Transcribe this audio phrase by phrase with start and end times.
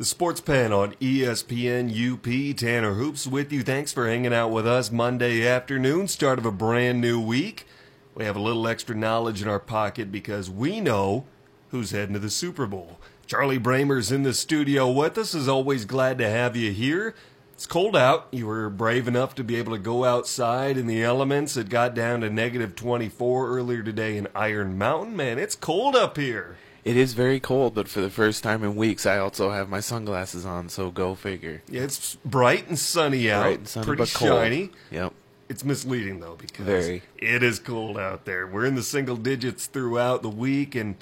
[0.00, 2.56] The Sports Pen on ESPN UP.
[2.56, 3.62] Tanner Hoops with you.
[3.62, 7.66] Thanks for hanging out with us Monday afternoon, start of a brand new week.
[8.14, 11.26] We have a little extra knowledge in our pocket because we know
[11.70, 12.98] who's heading to the Super Bowl.
[13.26, 15.34] Charlie Bramer's in the studio with us.
[15.34, 17.14] Is always glad to have you here.
[17.52, 18.26] It's cold out.
[18.30, 21.58] You were brave enough to be able to go outside in the elements.
[21.58, 25.14] It got down to negative 24 earlier today in Iron Mountain.
[25.14, 26.56] Man, it's cold up here.
[26.84, 29.80] It is very cold, but for the first time in weeks, I also have my
[29.80, 30.68] sunglasses on.
[30.68, 31.62] So go figure.
[31.68, 33.42] Yeah, it's bright and sunny out.
[33.42, 34.30] Bright and sunny, pretty but cold.
[34.30, 34.70] shiny.
[34.90, 35.12] Yep.
[35.48, 37.02] It's misleading though because Very.
[37.18, 38.46] it is cold out there.
[38.46, 40.94] We're in the single digits throughout the week and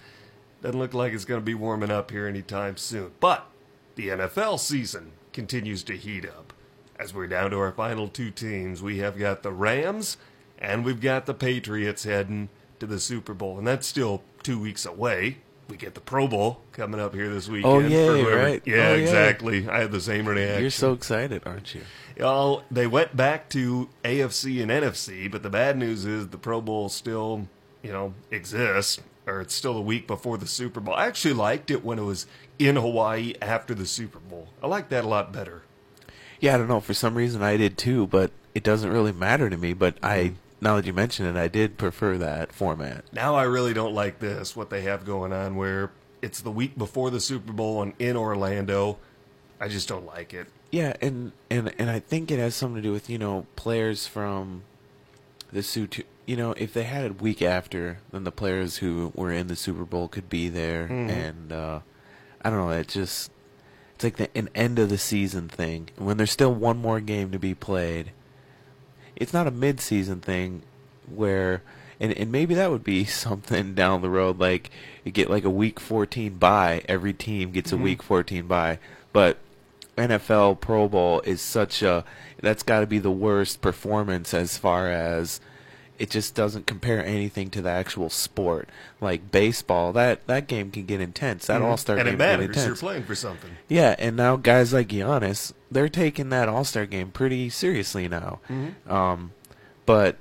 [0.62, 3.12] doesn't look like it's going to be warming up here anytime soon.
[3.20, 3.46] But
[3.94, 6.52] the NFL season continues to heat up.
[6.98, 10.16] As we're down to our final two teams, we have got the Rams
[10.58, 12.48] and we've got the Patriots heading
[12.80, 15.38] to the Super Bowl, and that's still two weeks away.
[15.68, 17.74] We get the Pro Bowl coming up here this oh, weekend.
[17.74, 18.62] Oh, for yay, whoever- right.
[18.64, 19.02] Yeah, Oh, yay.
[19.02, 19.68] exactly.
[19.68, 20.62] I had the same reaction.
[20.62, 21.82] You're so excited, aren't you?
[22.18, 26.60] Well, they went back to AFC and NFC, but the bad news is the Pro
[26.60, 27.48] Bowl still,
[27.82, 30.94] you know, exists, or it's still a week before the Super Bowl.
[30.94, 32.26] I actually liked it when it was
[32.58, 34.48] in Hawaii after the Super Bowl.
[34.62, 35.62] I like that a lot better.
[36.40, 36.80] Yeah, I don't know.
[36.80, 39.74] For some reason, I did too, but it doesn't really matter to me.
[39.74, 40.34] But I, hmm.
[40.60, 43.04] Now that you mention it, I did prefer that format.
[43.12, 45.90] Now I really don't like this, what they have going on, where
[46.22, 48.98] it's the week before the Super Bowl and in Orlando.
[49.60, 50.48] I just don't like it.
[50.70, 54.06] Yeah, and and and I think it has something to do with you know players
[54.06, 54.62] from
[55.52, 56.04] the suit.
[56.26, 59.56] You know, if they had it week after, then the players who were in the
[59.56, 61.80] Super Bowl could be there, and uh,
[62.42, 62.70] I don't know.
[62.70, 63.30] It just
[63.94, 65.88] it's like the, an end of the season thing.
[65.96, 68.12] When there's still one more game to be played,
[69.18, 70.62] it's not a mid-season thing
[71.14, 71.62] where.
[72.00, 74.70] And, and maybe that would be something down the road, like
[75.04, 76.82] you get like a week 14 bye.
[76.88, 77.84] Every team gets a mm-hmm.
[77.84, 78.78] week 14 bye,
[79.12, 79.38] but
[79.96, 82.04] NFL Pro Bowl is such a
[82.40, 85.40] that's got to be the worst performance as far as
[85.98, 88.68] it just doesn't compare anything to the actual sport.
[89.00, 91.46] Like baseball, that that game can get intense.
[91.46, 92.08] That All Star Mm-hmm.
[92.08, 92.66] and game it can get matters.
[92.66, 93.50] You're playing for something.
[93.68, 98.38] Yeah, and now guys like Giannis, they're taking that All Star game pretty seriously now.
[98.48, 98.92] Mm-hmm.
[98.92, 99.32] Um,
[99.86, 100.16] but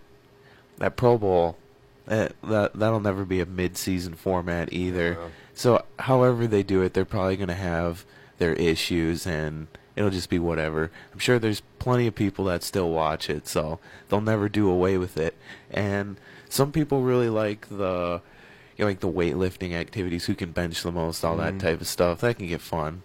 [0.78, 1.58] that Pro Bowl,
[2.06, 5.18] that, that that'll never be a mid-season format either.
[5.20, 5.28] Yeah.
[5.54, 8.06] So, however they do it, they're probably going to have
[8.38, 10.92] their issues, and it'll just be whatever.
[11.12, 14.98] I'm sure there's plenty of people that still watch it, so they'll never do away
[14.98, 15.36] with it.
[15.72, 16.18] And
[16.50, 18.22] some people really like the,
[18.78, 21.58] you know, like the weightlifting activities, who can bench the most, all Mm-hmm.
[21.58, 22.22] that type of stuff.
[22.22, 23.02] That can get fun.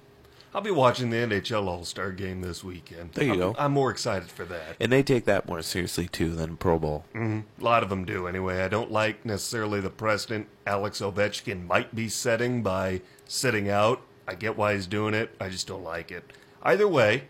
[0.55, 3.13] I'll be watching the NHL All Star game this weekend.
[3.15, 3.55] There you I'm, go.
[3.59, 4.77] I'm more excited for that.
[4.79, 7.07] And they take that more seriously too than Pro Bowl.
[7.15, 8.63] A lot of them do anyway.
[8.63, 14.03] I don't like necessarily the precedent Alex Ovechkin might be setting by sitting out.
[14.29, 15.35] I get why he's doing it.
[15.41, 16.23] I just don't like it.
[16.63, 17.25] Either way,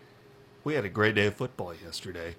[0.63, 2.35] we had a great day of football yesterday.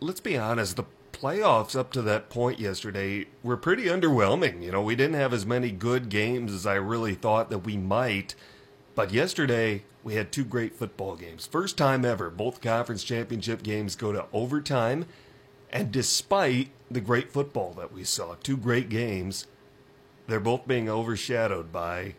[0.00, 4.62] Let's be honest, the playoffs up to that point yesterday were pretty underwhelming.
[4.62, 7.76] You know, we didn't have as many good games as I really thought that we
[7.76, 8.34] might.
[8.94, 11.46] But yesterday, we had two great football games.
[11.46, 15.06] First time ever, both conference championship games go to overtime.
[15.70, 19.46] And despite the great football that we saw, two great games,
[20.26, 22.14] they're both being overshadowed by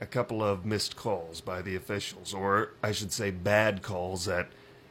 [0.00, 4.48] a couple of missed calls by the officials, or I should say bad calls that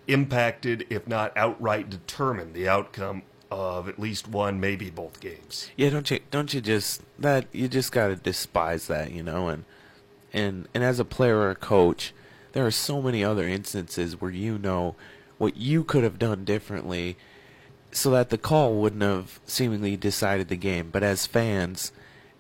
[0.08, 5.72] impacted, if not outright determined, the outcome of at least one, maybe both games.
[5.76, 9.66] Yeah, don't you don't you just that you just gotta despise that, you know, and
[10.32, 12.14] and and as a player or a coach,
[12.54, 14.96] there are so many other instances where you know
[15.38, 17.18] what you could have done differently
[17.92, 20.90] so that the call wouldn't have seemingly decided the game.
[20.92, 21.92] But as fans,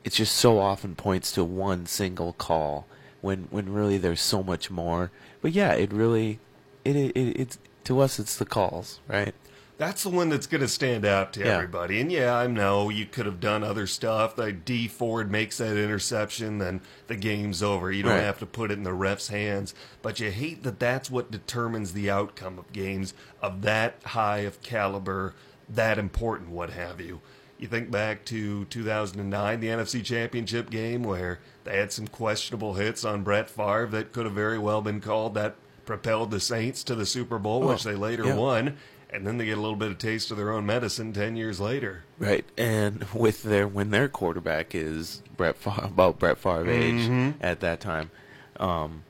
[0.03, 2.85] it just so often points to one single call
[3.21, 5.11] when when really there's so much more.
[5.41, 6.39] But yeah, it really
[6.85, 9.33] it it, it it's to us it's the calls, right?
[9.77, 11.53] That's the one that's going to stand out to Yeah.
[11.55, 12.01] everybody.
[12.01, 14.37] And yeah, I know you could have done other stuff.
[14.37, 17.89] Like Dee Ford makes that interception, then the game's over.
[17.89, 18.23] You don't Right.
[18.23, 19.73] have to put it in the ref's hands.
[20.01, 24.61] But you hate that that's what determines the outcome of games of that high of
[24.61, 25.33] caliber,
[25.69, 27.21] that important, what have you.
[27.59, 33.03] You think back to 2009, the NFC Championship game, where they had some questionable hits
[33.03, 35.33] on Brett Favre that could have very well been called.
[35.33, 38.35] That propelled the Saints to the Super Bowl, which Oh, they later yeah.
[38.35, 38.77] won
[39.11, 41.59] and then they get a little bit of taste of their own medicine 10 years
[41.59, 42.03] later.
[42.19, 47.59] Right, and with their when their quarterback is Brett Favre, about Brett Favre age at
[47.61, 48.11] that time,
[48.59, 49.01] um,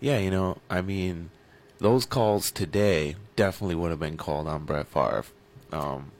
[0.00, 1.28] yeah, you know, I mean,
[1.78, 5.24] those calls today definitely would have been called on Brett Favre.
[5.70, 6.12] Um,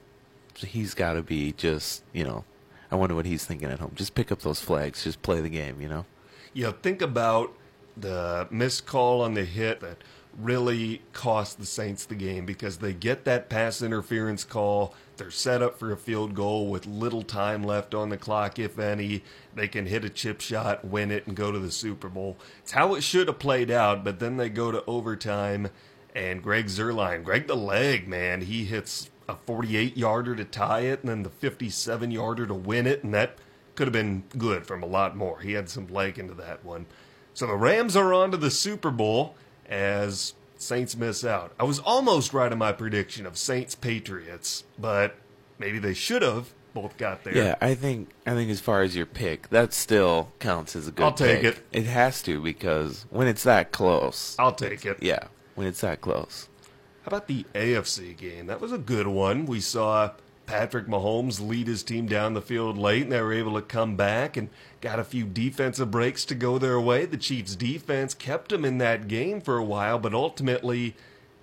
[0.57, 2.45] he's got to be just, you know,
[2.91, 3.91] I wonder what he's thinking at home.
[3.95, 6.05] Just pick up those flags, just play the game, you know.
[6.53, 7.53] Know, think about
[7.97, 9.97] the missed call on the hit that
[10.37, 14.93] really cost the Saints the game because they get that pass interference call.
[15.17, 18.77] They're set up for a field goal with little time left on the clock, if
[18.77, 19.23] any.
[19.53, 22.37] They can hit a chip shot, win it, and go to the Super Bowl.
[22.59, 25.69] It's how it should have played out, but then they go to overtime,
[26.13, 31.01] and Greg Zuerlein, Greg the leg, man, he hits a 48 yarder to tie it,
[31.01, 33.37] and then the 57 yarder to win it, and that
[33.75, 35.39] could have been good from a lot more.
[35.39, 36.85] He had some leg into that one.
[37.33, 39.35] So the Rams are on to the Super Bowl
[39.67, 41.53] as Saints miss out.
[41.59, 45.15] I was almost right in my prediction of Saints Patriots, but
[45.59, 47.35] maybe they should have both got there.
[47.35, 50.91] Yeah, I think I think as far as your pick, that still counts as a
[50.91, 51.03] good.
[51.03, 51.57] I'll take pick.
[51.57, 51.63] it.
[51.71, 55.01] It has to because when it's that close, I'll take it.
[55.01, 56.47] yeah, when it's that close.
[57.05, 58.47] How about the AFC game?
[58.47, 59.45] That was a good one.
[59.45, 60.13] We saw
[60.47, 63.95] Patrick Mahomes lead his team down the field late, and they were able to come
[63.95, 64.49] back and
[64.81, 67.05] got a few defensive breaks to go their way.
[67.05, 70.95] The Chiefs' defense kept them in that game for a while, but ultimately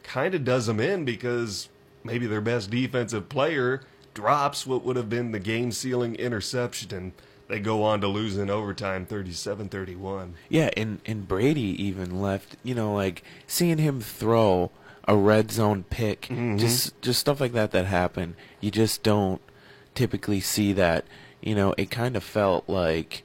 [0.02, 1.68] kind of does them in because
[2.02, 3.82] maybe their best defensive player
[4.14, 7.12] drops what would have been the game sealing interception, and
[7.46, 10.34] they go on to lose in overtime 37 31.
[10.48, 12.56] Yeah, and and Brady even left.
[12.64, 14.72] You know, like seeing him throw
[15.06, 16.58] a red zone pick, mm-hmm.
[16.58, 18.36] just just stuff like that that happen.
[18.60, 19.40] You just don't
[19.94, 21.04] typically see that.
[21.40, 23.24] You know, it kind of felt like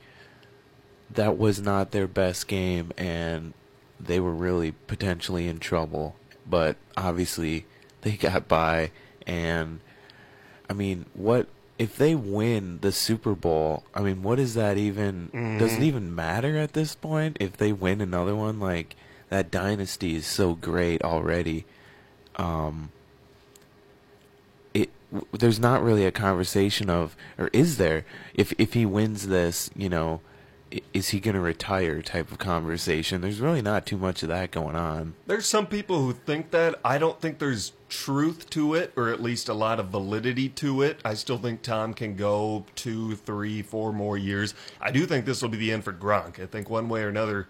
[1.10, 3.54] that was not their best game, and
[4.00, 6.16] they were really potentially in trouble.
[6.50, 7.66] But obviously,
[8.02, 8.92] they got by,
[9.26, 9.80] and
[10.70, 11.48] I mean, what
[11.78, 13.84] if they win the Super Bowl?
[13.94, 15.30] I mean, what is that even?
[15.60, 15.84] Does it mm-hmm.
[15.84, 18.60] even matter at this point if they win another one?
[18.60, 18.96] Like
[19.30, 21.66] that dynasty is so great already.
[22.36, 22.92] Um,
[24.74, 28.06] it w- there's not really a conversation of, or is there?
[28.34, 30.22] If if he wins this, you know,
[30.94, 32.02] is he going to retire?
[32.02, 33.22] Type of conversation.
[33.22, 35.14] There's really not too much of that going on.
[35.26, 36.76] There's some people who think that.
[36.84, 40.82] I don't think there's truth to it, or at least a lot of validity to
[40.82, 41.00] it.
[41.06, 44.54] I still think Tom can go two, three, four more years.
[44.82, 46.40] I do think this will be the end for Gronk.
[46.40, 47.48] I think one way or another,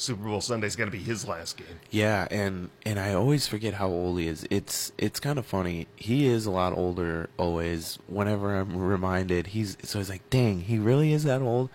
[0.00, 1.78] Super Bowl Sunday is going to be his last game.
[1.90, 4.46] Yeah, and and I always forget how old he is.
[4.48, 5.88] It's it's kind of funny.
[5.96, 7.98] He is a lot older always.
[8.06, 11.68] Whenever I'm reminded, he's so it's like, dang, he really is that old.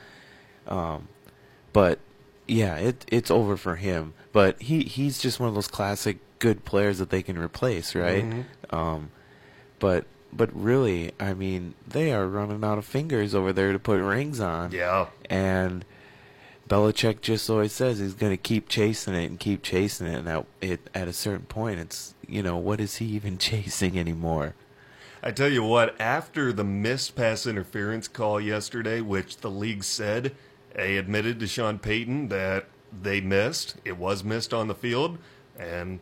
[0.67, 1.07] Um,
[1.71, 1.99] but
[2.47, 4.15] yeah, it it's over for him.
[4.33, 8.45] But he he's just one of those classic good players that they can replace, right?
[8.71, 9.11] Um,
[9.77, 14.01] but but really, I mean, they are running out of fingers over there to put
[14.01, 14.71] rings on.
[14.71, 15.07] Yeah.
[15.29, 15.85] And
[16.67, 20.19] Belichick just always says he's going to keep chasing it and keep chasing it.
[20.19, 23.99] And at, it, at a certain point, it's, you know, what is he even chasing
[23.99, 24.55] anymore?
[25.21, 30.35] I tell you what, after the missed pass interference call yesterday, which the league said
[30.75, 32.65] they admitted to Sean Payton that
[33.01, 35.17] they missed, it was missed on the field,
[35.57, 35.99] and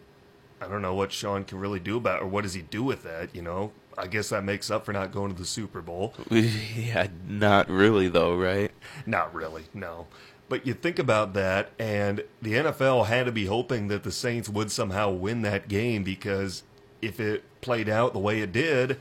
[0.59, 2.83] I don't know what Sean can really do about it, or what does he do
[2.83, 3.71] with that, you know?
[3.97, 6.13] I guess that makes up for not going to the Super Bowl.
[6.29, 8.71] yeah, not really, though, right?
[9.05, 10.07] Not really, no.
[10.53, 14.47] But you think about that, and the NFL had to be hoping that the Saints
[14.47, 16.61] would somehow win that game because
[17.01, 18.99] if it played out the way it did,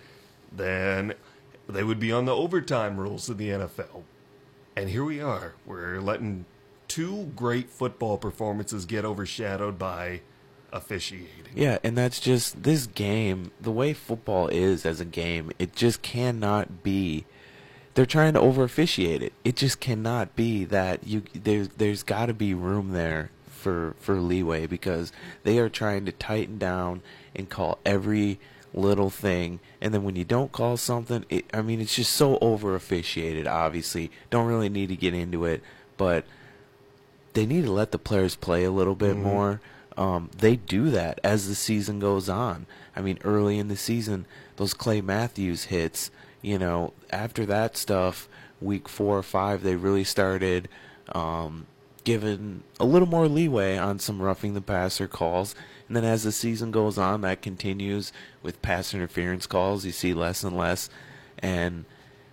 [0.51, 1.13] then
[1.69, 4.05] they would be on the overtime rules of the NFL.
[4.75, 5.53] And here we are.
[5.67, 6.47] We're letting
[6.89, 10.23] two great football performances get overshadowed by
[10.73, 11.53] officiating.
[11.55, 16.01] Yeah, and that's just this game, the way football is as a game, it just
[16.01, 17.27] cannot be
[17.95, 19.33] they're trying to over officiate it.
[19.45, 24.17] It just cannot be that you there's there's got to be room there for for
[24.17, 25.13] leeway because
[25.45, 27.03] they are trying to tighten down
[27.35, 28.39] and call every
[28.75, 32.39] little thing and then when you don't call something it, I mean it's just so
[32.41, 35.63] over officiated obviously don't really need to get into it
[35.99, 36.25] but
[37.35, 39.61] they need to let the players play a little bit more.
[39.97, 42.67] Um, they do that as the season goes on.
[42.97, 46.11] I mean, early in the season, those Clay Matthews hits,
[46.43, 48.29] you know, after that stuff,
[48.61, 50.69] week four or five, they really started
[51.13, 51.67] um,
[52.05, 55.55] giving a little more leeway on some roughing the passer calls.
[55.87, 59.85] And then as the season goes on, that continues with pass interference calls.
[59.85, 60.91] You see less and less.
[61.39, 61.85] And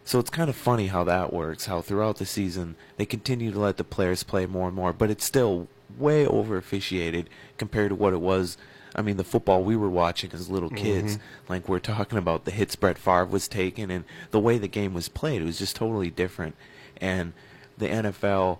[0.05, 1.65] so it's kind of funny how that works.
[1.65, 5.09] How throughout the season they continue to let the players play more and more, but
[5.09, 8.57] it's still way over officiated compared to what it was.
[8.95, 11.51] I mean, the football we were watching as little kids, mm-hmm.
[11.51, 14.93] like we're talking about the hits Brett Favre was taking and the way the game
[14.93, 16.55] was played, it was just totally different.
[16.99, 17.33] And
[17.77, 18.57] the NFL,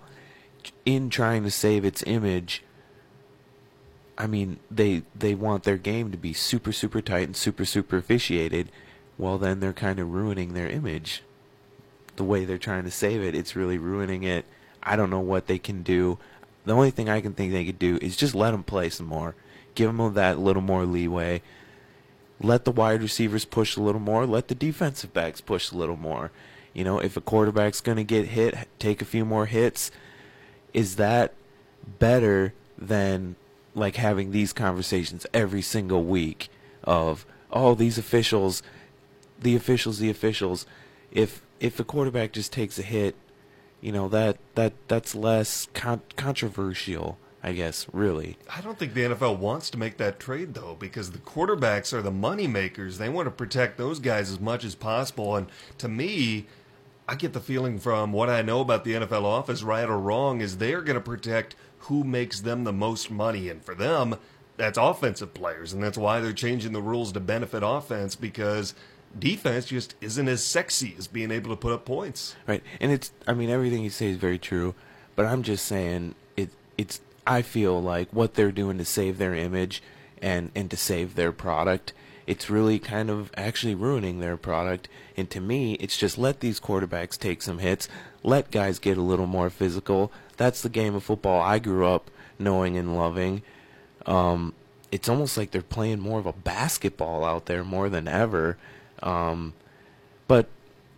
[0.86, 2.64] in trying to save its image,
[4.18, 7.98] I mean, they they want their game to be super super tight and super super
[7.98, 8.70] officiated.
[9.18, 11.24] Well, then they're kind of ruining their image.
[12.18, 14.46] The way they're trying to save it, it's really ruining it.
[14.84, 16.18] I don't know what they can do.
[16.66, 19.08] the only thing I can think they could do is just let them play some
[19.08, 19.36] more,
[19.76, 21.42] give them that little more leeway.
[22.42, 24.26] Let the wide receivers push a little more.
[24.26, 26.32] Let the defensive backs push a little more.
[26.74, 29.92] You know, if a quarterback's going to get hit, take a few more hits.
[30.74, 31.34] Is that
[31.98, 33.36] better than
[33.76, 36.50] like having these conversations every single week
[36.84, 38.62] of oh these officials,
[39.40, 40.66] the officials, the officials.
[41.12, 43.16] If if a quarterback just takes a hit,
[43.82, 47.18] you know that that that's less con- controversial.
[47.42, 48.38] I guess, really.
[48.54, 52.02] I don't think the NFL wants to make that trade though, because the quarterbacks are
[52.02, 52.98] the money makers.
[52.98, 55.36] They want to protect those guys as much as possible.
[55.36, 56.48] And to me,
[57.08, 60.42] I get the feeling from what I know about the NFL office, right or wrong,
[60.42, 63.50] is they're going to protect who makes them the most money.
[63.50, 64.18] And for them,
[64.58, 65.72] that's offensive players.
[65.74, 68.76] And that's why they're changing the rules to benefit offense because
[69.18, 72.36] defense just isn't as sexy as being able to put up points.
[72.46, 72.62] Right.
[72.80, 74.76] And it's, I mean, everything you say is very true.
[75.16, 79.36] But I'm just saying, it, it's I feel like what they're doing to save their
[79.36, 79.84] image
[80.20, 81.94] and and to save their product,
[82.26, 84.90] it's really kind of actually ruining their product.
[85.16, 87.88] And to me, it's just let these quarterbacks take some hits,
[88.24, 90.12] let guys get a little more physical.
[90.38, 92.10] That's the game of football I grew up
[92.40, 93.44] knowing and loving.
[94.08, 94.54] Um,
[94.92, 98.58] it's almost like they're playing more of a basketball out there more than ever.
[99.04, 99.54] Um,
[100.28, 100.48] but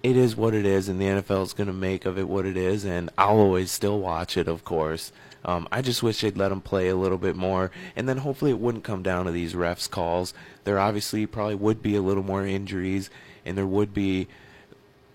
[0.01, 2.45] it is what it is, and the NFL is going to make of it what
[2.45, 5.11] it is, and I'll always still watch it, of course.
[5.43, 8.51] Um, I just wish they'd let them play a little bit more, and then hopefully
[8.51, 10.33] it wouldn't come down to these refs calls.
[10.63, 13.09] There obviously probably would be a little more injuries,
[13.45, 14.27] and there would be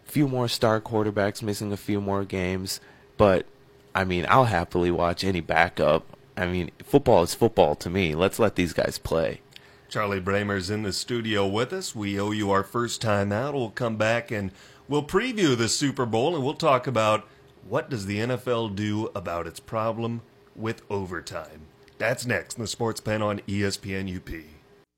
[0.06, 2.80] a few more star quarterbacks missing a few more games.
[3.16, 3.46] But
[3.94, 6.04] I mean, I'll happily watch any backup.
[6.36, 8.14] I mean, football is football to me.
[8.14, 9.40] Let's let these guys play.
[9.88, 11.94] Charlie Bramer's in the studio with us.
[11.94, 13.54] We owe you our first time out.
[13.54, 14.50] We'll come back and
[14.88, 17.26] we'll preview the Super Bowl and we'll talk about
[17.68, 20.22] what does the NFL do about its problem
[20.54, 21.66] with overtime?
[21.98, 24.44] That's next in the Sports Pen on ESPN UP.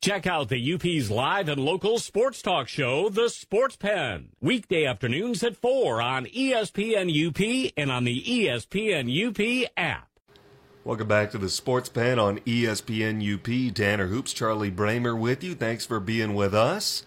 [0.00, 5.42] Check out the UP's live and local sports talk show, The Sports Pen, weekday afternoons
[5.42, 10.08] at 4 on ESPN UP and on the ESPN UP app.
[10.84, 13.75] Welcome back to the Sports Pen on ESPN UP.
[13.75, 15.54] Tanner Hoops, Charlie Bramer with you.
[15.54, 17.04] Thanks for being with us.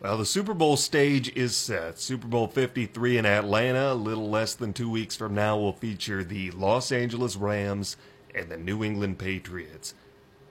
[0.00, 1.98] Well, the Super Bowl stage is set.
[1.98, 6.24] Super Bowl 53 in Atlanta, a little less than two weeks from now, will feature
[6.24, 7.98] the Los Angeles Rams
[8.34, 9.92] and the New England Patriots.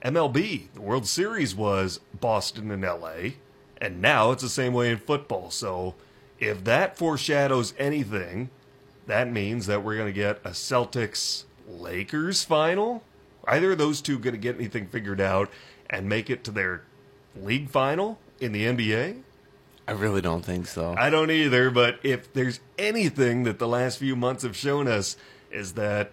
[0.04, 3.30] MLB, the World Series was Boston and LA,
[3.78, 5.50] and now it's the same way in football.
[5.50, 5.96] So
[6.38, 8.50] if that foreshadows anything,
[9.08, 13.02] that means that we're going to get a Celtics Lakers final.
[13.48, 15.50] Either of those two going to get anything figured out
[15.88, 16.84] and make it to their
[17.34, 19.22] league final in the NBA?
[19.90, 20.94] I really don't think so.
[20.96, 25.16] I don't either, but if there's anything that the last few months have shown us
[25.50, 26.12] is that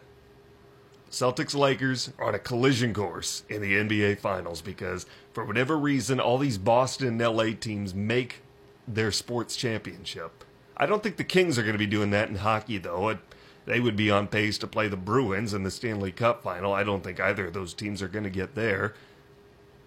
[1.11, 6.19] Celtics Lakers are on a collision course in the NBA finals because for whatever reason
[6.19, 8.41] all these Boston and LA teams make
[8.87, 10.43] their sports championship.
[10.75, 13.09] I don't think the Kings are going to be doing that in hockey though.
[13.09, 13.19] It,
[13.67, 16.73] they would be on pace to play the Bruins in the Stanley Cup final.
[16.73, 18.95] I don't think either of those teams are going to get there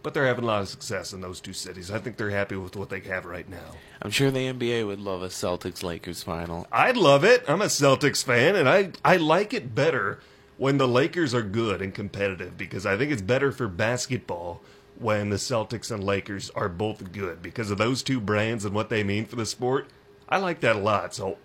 [0.02, 1.90] but they're having a lot of success in those two cities.
[1.90, 3.76] I think they're happy with what they have right now.
[4.00, 6.66] I'm sure the NBA would love a Celtics Lakers final.
[6.72, 7.44] I'd love it.
[7.46, 10.20] I'm a Celtics fan, and I I like it better
[10.56, 14.60] when the Lakers are good and competitive because I think it's better for basketball
[14.98, 18.90] when the Celtics and Lakers are both good because of those two brands and what
[18.90, 19.88] they mean for the sport.
[20.28, 21.14] I like that a lot.
[21.14, 21.38] So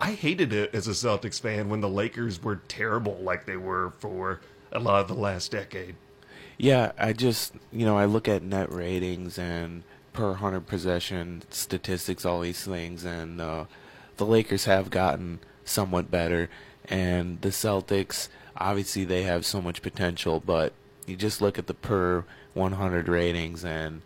[0.00, 3.92] I hated it as a Celtics fan when the Lakers were terrible like they were
[3.98, 4.40] for
[4.72, 5.94] a lot of the last decade.
[6.58, 9.82] Yeah, I just you know I look at net ratings and
[10.12, 13.64] per hundred possession statistics, all these things, and uh,
[14.16, 16.48] the Lakers have gotten somewhat better,
[16.88, 20.72] and the Celtics obviously they have so much potential, but
[21.06, 24.00] you just look at the per 100 ratings, and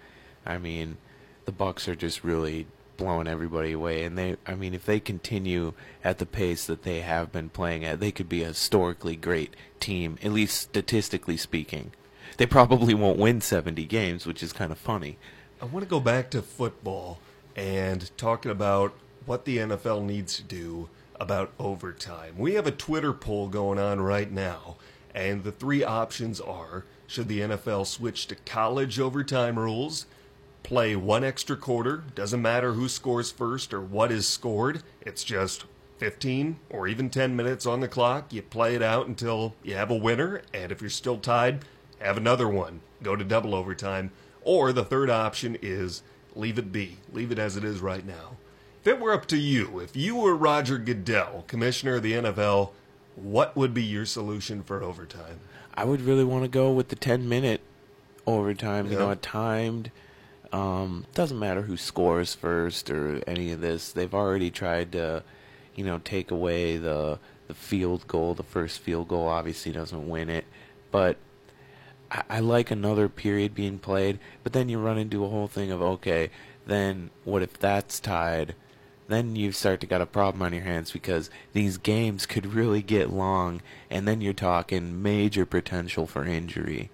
[0.45, 0.97] I mean
[1.45, 2.67] the Bucks are just really
[2.97, 7.01] blowing everybody away, and they I mean if they continue at the pace that they
[7.03, 11.93] have been playing at, they could be a historically great team, at least statistically speaking
[12.41, 15.19] they probably won't win 70 games, which is kind of funny.
[15.61, 17.19] I want to go back to football
[17.55, 18.95] and talking about
[19.27, 22.37] what the NFL needs to do about overtime.
[22.39, 24.77] We have a Twitter poll going on right now,
[25.15, 30.07] and the three options are should the NFL switch to college overtime rules,
[30.63, 35.67] play one extra quarter, doesn't matter who scores first or what is scored, it's just
[35.99, 38.33] 15 or even 10 minutes on the clock.
[38.33, 41.67] You play it out until you have a winner, and if you're still tied,
[42.01, 44.11] have another one, go to double overtime.
[44.43, 46.03] Or the third option is
[46.35, 48.37] leave it be, leave it as it is right now.
[48.81, 52.71] If it were up to you, if you were Roger Goodell, commissioner of the NFL,
[53.17, 55.41] what would be your solution for overtime?
[55.75, 57.61] I would really want to go with the 10 minute
[58.27, 58.99] overtime, you Yeah.
[59.01, 59.91] know, a timed.
[60.53, 63.93] Um, doesn't matter who scores first or any of this.
[63.93, 65.23] They've already tried to,
[65.77, 68.33] you know, take away the the field goal.
[68.35, 70.45] The first field goal obviously doesn't win it,
[70.93, 71.17] but
[72.11, 74.19] I, like another period being played.
[74.43, 76.31] But then you run into a whole thing of okay,
[76.67, 78.55] then what if that's tied?
[79.09, 82.83] Then you start to got a problem on your hands because these games could really
[82.83, 86.91] get long, and then you're talking major potential for injury.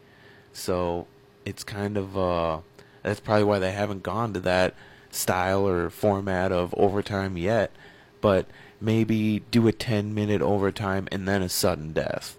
[0.52, 1.06] So
[1.44, 2.60] it's kind of uh,
[3.02, 4.74] that's probably why they haven't gone to that
[5.10, 7.70] style or format of overtime yet.
[8.20, 8.46] But
[8.80, 12.36] maybe do a 10 minute overtime and then a sudden death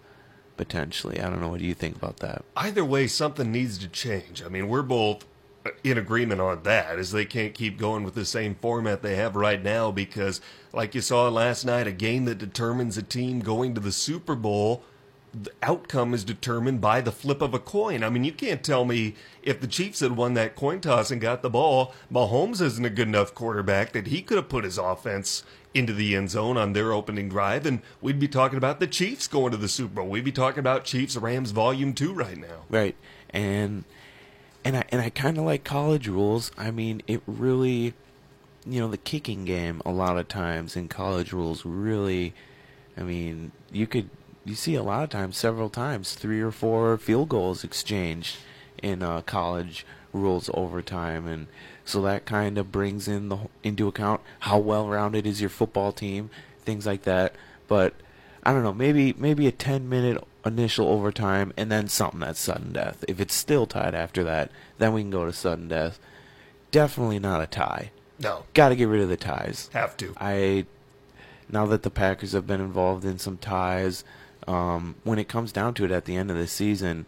[0.58, 1.22] potentially.
[1.22, 1.50] I don't know.
[1.50, 2.44] What do you think about that?
[2.56, 4.44] Either way, something needs to change.
[4.44, 5.26] I mean, we're both
[5.66, 9.16] uh, in agreement on that is they can't keep going with the same format they
[9.16, 10.42] have right now because,
[10.74, 14.36] like you saw last night, a game that determines a team going to the Super
[14.36, 14.84] Bowl,
[15.34, 18.04] the outcome is determined by the flip of a coin.
[18.04, 21.22] I mean, you can't tell me if the Chiefs had won that coin toss and
[21.22, 24.78] got the ball, Mahomes isn't a good enough quarterback that he could have put his
[24.78, 25.44] offense
[25.78, 29.28] into the end zone on their opening drive, and we'd be talking about the Chiefs
[29.28, 30.08] going to the Super Bowl.
[30.08, 32.66] We'd be talking about Chiefs Rams Volume Two right now.
[32.70, 32.96] Right.
[33.30, 33.84] And
[34.64, 36.52] and I and I kind of like college rules.
[36.58, 37.94] I mean, it really
[38.66, 42.34] you know, the kicking game a lot of times in college rules really
[42.98, 44.10] I mean, you could
[44.44, 48.38] you see a lot of times several times three or four field goals exchanged
[48.82, 51.48] in uh, college rules overtime and
[51.88, 55.92] so that kind of brings in the into account how well rounded is your football
[55.92, 56.30] team,
[56.62, 57.34] things like that.
[57.68, 57.94] But
[58.44, 62.74] I don't know, maybe maybe a 10 minute initial overtime and then something that's sudden
[62.74, 63.04] death.
[63.08, 66.00] If it's still tied after that, then we can go to sudden death.
[66.72, 67.92] Definitely not a tie.
[68.20, 69.70] No, Got to get rid of the ties.
[69.74, 70.14] have to.
[70.18, 70.66] I
[71.50, 74.04] now that the Packers have been involved in some ties,
[74.48, 77.08] um, when it comes down to it at the end of the season,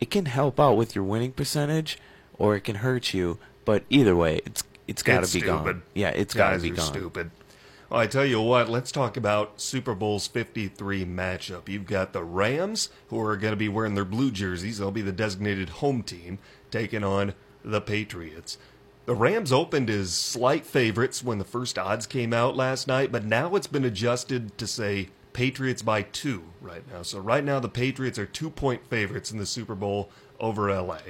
[0.00, 1.98] it can help out with your winning percentage
[2.38, 3.38] or it can hurt you.
[3.64, 5.46] But either way, it's it's got to be stupid.
[5.46, 5.82] gone.
[5.94, 6.84] Yeah, it's got to be gone.
[6.84, 7.30] stupid.
[7.90, 11.68] Well, I tell you what, let's talk about Super Bowl's 53 matchup.
[11.68, 14.78] You've got the Rams, who are going to be wearing their blue jerseys.
[14.78, 16.38] They'll be the designated home team,
[16.70, 18.58] taking on the Patriots.
[19.06, 23.24] The Rams opened as slight favorites when the first odds came out last night, but
[23.24, 27.02] now it's been adjusted to say Patriots by two right now.
[27.02, 31.00] So right now the Patriots are two point favorites in the Super Bowl over LA.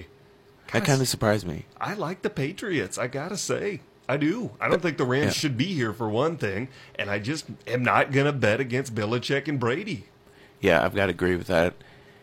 [0.73, 1.67] That kind of surprised me.
[1.81, 2.99] I like the Patriots.
[2.99, 4.51] I gotta say, I do.
[4.61, 5.31] I don't think the Rams Yeah.
[5.33, 9.47] should be here for one thing, and I just am not gonna bet against Belichick
[9.49, 10.07] and Brady.
[10.61, 11.75] Yeah, I've got to agree with that.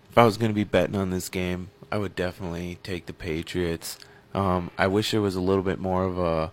[0.10, 3.14] If I was going to be betting on this game, I would definitely take the
[3.14, 4.00] Patriots.
[4.34, 6.52] Um, I wish there was a little bit more of a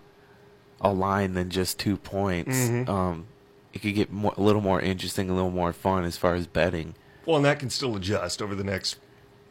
[0.81, 2.55] a line than just two points.
[2.57, 2.91] Mm-hmm.
[2.91, 3.27] Um,
[3.73, 6.47] it could get more, a little more interesting, a little more fun as far as
[6.47, 6.95] betting.
[7.27, 8.97] Well, and that can still adjust over the next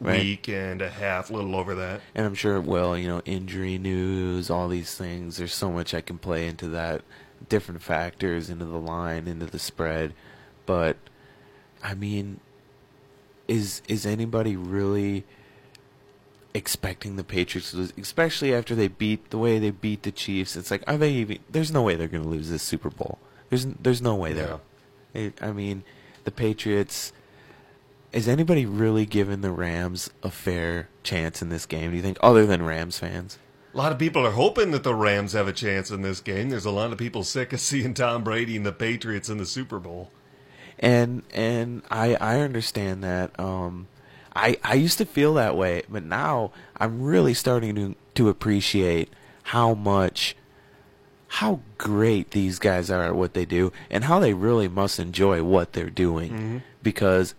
[0.00, 0.20] Right.
[0.20, 2.00] week and a half, a little over that.
[2.14, 2.96] And I'm sure it will.
[2.96, 5.38] You know, injury news, all these things.
[5.38, 7.02] There's so much I can play into that,
[7.48, 10.14] different factors into the line, into the spread.
[10.66, 10.96] But
[11.82, 12.38] I mean,
[13.48, 15.24] is is anybody really
[16.54, 20.54] expecting the Patriots to lose, especially after they beat the way they beat the Chiefs?
[20.54, 21.38] It's like, are they even?
[21.50, 23.18] There's no way they're going to lose this Super Bowl.
[23.50, 24.60] There's there's no way there.
[25.14, 25.82] It, I mean,
[26.24, 27.12] the Patriots.
[28.18, 31.92] Is anybody really giving the Rams a fair chance in this game?
[31.92, 33.38] Do you think, other than Rams fans?
[33.72, 36.50] A lot of people are hoping that the Rams have a chance in this game.
[36.50, 39.46] There's a lot of people sick of seeing Tom Brady and the Patriots in the
[39.46, 40.10] Super Bowl.
[40.80, 43.38] and and I I understand that.
[43.38, 43.86] Um,
[44.34, 49.12] I I used to feel that way, but now I'm really starting to to appreciate
[49.44, 50.34] how much
[51.28, 55.40] how great these guys are at what they do and how they really must enjoy
[55.44, 57.36] what they're doing because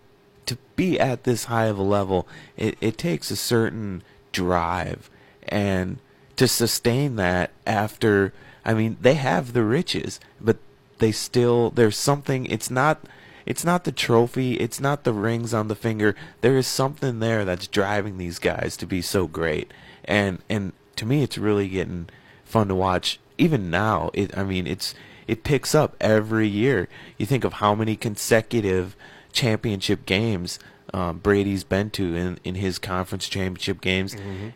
[0.49, 5.07] to be at this high of a level it, it takes a certain drive
[5.47, 5.99] and
[6.35, 8.33] to sustain that after
[8.65, 10.57] I mean they have the riches but
[10.97, 12.99] they still there's something it's not
[13.45, 16.15] it's not the trophy it's not the rings on the finger.
[16.41, 19.71] There is something there that's driving these guys to be so great.
[20.03, 22.09] And and to me it's really getting
[22.43, 23.19] fun to watch.
[23.37, 24.95] Even now it i mean it's
[25.27, 26.87] it picks up every year.
[27.19, 28.95] You think of how many consecutive
[29.31, 30.59] championship games
[30.93, 34.15] um, Brady's been to in, in his conference championship games,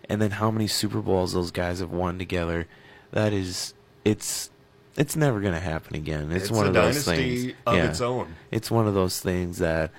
[0.10, 2.68] and then how many Super Bowls those guys have won together.
[3.12, 4.50] That is, it's
[4.98, 6.32] it's never gonna happen again.
[6.32, 7.58] It's, It's one of those dynasty things.
[7.68, 7.90] of yeah.
[7.90, 8.36] its own.
[8.52, 9.92] It's one of those things that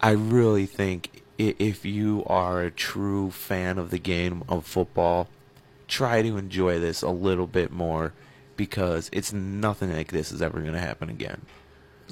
[0.00, 5.28] I really think if you are a true fan of the game of football,
[5.88, 8.12] try to enjoy this a little bit more
[8.56, 11.42] because it's nothing like this is ever going to happen again.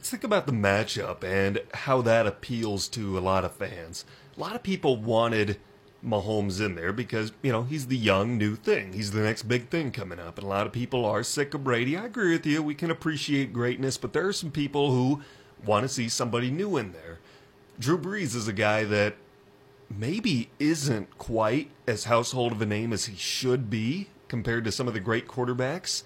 [0.05, 4.05] Let's think about the matchup and how that appeals to a lot of fans.
[4.37, 5.59] A lot of people wanted
[6.05, 8.93] Mahomes in there because, you know, he's the young new thing.
[8.93, 10.37] He's the next big thing coming up.
[10.37, 11.97] And a lot of people are sick of Brady.
[11.97, 12.63] I agree with you.
[12.63, 15.23] We can appreciate greatness, but there are some people who
[15.65, 17.21] want to see somebody new in there.
[17.79, 19.17] Drew Brees is a guy that
[19.89, 24.87] maybe isn't quite as household of a name as he should be compared to some
[24.87, 26.03] of the great quarterbacks.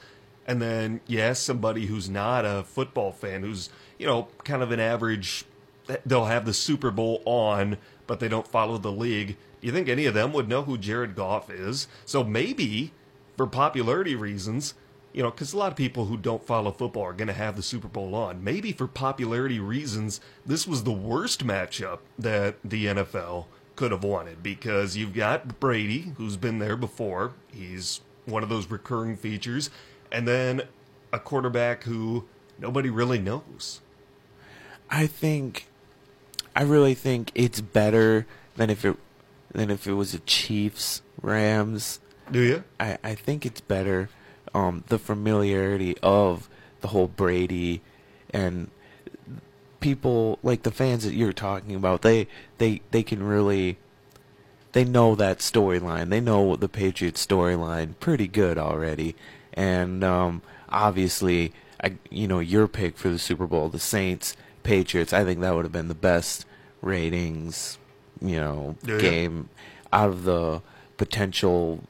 [0.47, 4.81] And then, yes, somebody who's not a football fan, who's, you know, kind of an
[4.81, 5.45] average,
[5.89, 9.37] eh, they'll have the Super Bowl on, but they don't follow the league.
[9.61, 11.89] Do you think any of them would know who Jared Goff is?
[12.05, 12.93] So maybe,
[13.37, 14.75] for popularity reasons,
[15.13, 17.57] you know, because a lot of people who don't follow football are going to have
[17.57, 18.45] the Super Bowl on.
[18.45, 24.43] Maybe for popularity reasons, this was the worst matchup that the NFL could have wanted
[24.43, 27.33] because you've got Brady, who's been there before.
[27.53, 29.71] He's one of those recurring features.
[30.13, 30.63] And then
[31.13, 32.27] a quarterback who
[32.59, 33.81] nobody really knows.
[34.91, 35.67] I think,
[36.57, 38.97] I really think it's better than if it
[39.53, 42.01] than if it was a Chiefs Rams.
[42.31, 42.65] Do you?
[42.79, 44.11] I, I think it's better.
[44.55, 46.49] Um, the familiarity of
[46.81, 47.83] the whole Brady
[48.31, 48.71] and
[49.81, 52.03] people like the fans that you're talking about.
[52.03, 53.79] They they they can really
[54.73, 56.11] they know that storyline.
[56.11, 59.15] They know the Patriots storyline pretty good already,
[59.55, 64.37] and um, obviously, I you know your pick for the Super Bowl, the Saints
[64.69, 65.13] Patriots.
[65.13, 66.45] I think that would have been the best
[66.83, 67.79] ratings,
[68.21, 68.99] you know, Yeah.
[68.99, 69.49] game
[69.93, 70.61] out of the
[70.97, 71.85] potential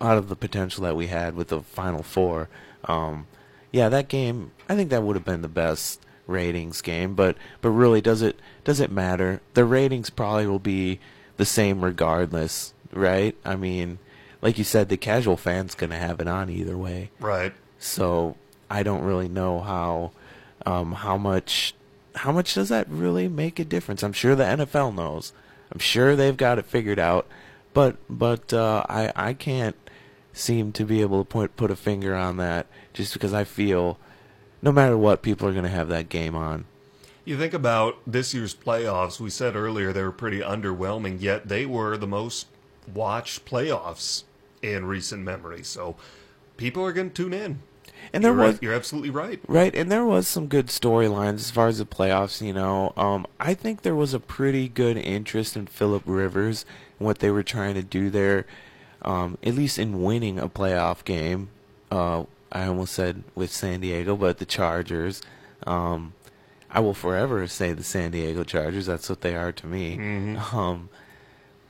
[0.00, 2.48] out of the potential that we had with the Final Four.
[2.84, 3.26] Um,
[3.72, 4.50] yeah, that game.
[4.68, 7.14] I think that would have been the best ratings game.
[7.14, 9.40] But but really, does it does it matter?
[9.54, 10.98] The ratings probably will be
[11.38, 13.34] the same regardless, right?
[13.44, 13.98] I mean,
[14.42, 17.10] like you said, the casual fan's gonna have it on either way.
[17.20, 17.54] Right.
[17.78, 18.36] So
[18.70, 20.12] I don't really know how
[20.66, 21.74] um, how much
[22.16, 24.02] how much does that really make a difference.
[24.02, 25.32] I'm sure the NFL knows.
[25.72, 27.26] I'm sure they've got it figured out.
[27.74, 29.76] But but uh, I I can't
[30.32, 33.98] seem to be able to put put a finger on that just because I feel
[34.62, 36.64] no matter what people are going to have that game on.
[37.24, 41.66] You think about this year's playoffs, we said earlier they were pretty underwhelming, yet they
[41.66, 42.46] were the most
[42.92, 44.22] watched playoffs
[44.62, 45.62] in recent memory.
[45.64, 45.96] So
[46.56, 47.60] people are going to tune in.
[48.12, 49.40] And there you're, was right- you're absolutely right.
[49.48, 52.44] Right, and there was some good storylines as far as the playoffs.
[52.44, 56.64] You know, um, I think there was a pretty good interest in Philip Rivers
[56.98, 58.46] and what they were trying to do there,
[59.02, 61.48] um, at least in winning a playoff game.
[61.90, 65.22] Uh, I almost said with San Diego, but the Chargers.
[65.66, 66.12] Um,
[66.70, 68.86] I will forever say the San Diego Chargers.
[68.86, 70.36] That's what they are to me.
[70.52, 70.88] Um,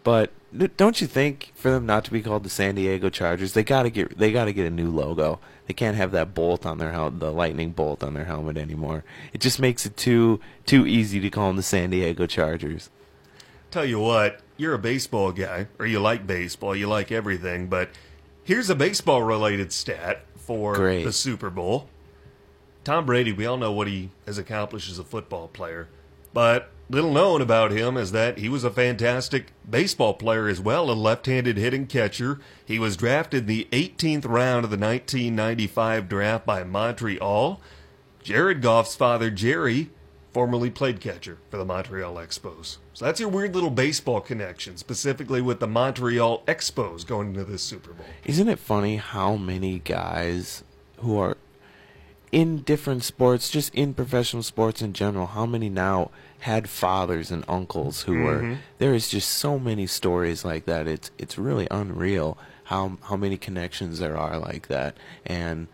[0.04, 0.30] but
[0.76, 3.90] don't you think for them not to be called the San Diego Chargers, they gotta
[3.90, 5.40] get they gotta get a new logo.
[5.66, 9.04] They can't have that bolt on their hel- the lightning bolt on their helmet anymore.
[9.32, 12.88] It just makes it too too easy to call them the San Diego Chargers.
[13.70, 17.90] Tell you what, you're a baseball guy, or you like baseball, you like everything, but
[18.44, 21.04] here's a baseball related stat for Great.
[21.04, 21.88] the Super Bowl.
[22.84, 25.88] Tom Brady, we all know what he has accomplished as a football player,
[26.32, 30.90] but little known about him is that he was a fantastic baseball player as well,
[30.90, 32.38] a left handed hitting catcher.
[32.64, 37.60] He was drafted the 18th round of the 1995 draft by Montreal.
[38.22, 39.90] Jared Goff's father, Jerry,
[40.32, 42.76] formerly played catcher for the Montreal Expos.
[42.92, 47.62] So that's your weird little baseball connection, specifically with the Montreal Expos going into this
[47.62, 48.06] Super Bowl.
[48.24, 50.62] Isn't it funny how many guys
[50.98, 51.36] who are
[52.32, 56.10] in different sports, just in professional sports in general, how many now
[56.40, 60.86] had fathers and uncles who were there is just so many stories like that.
[60.86, 64.96] It's it's really unreal how how many connections there are like that.
[65.24, 65.68] And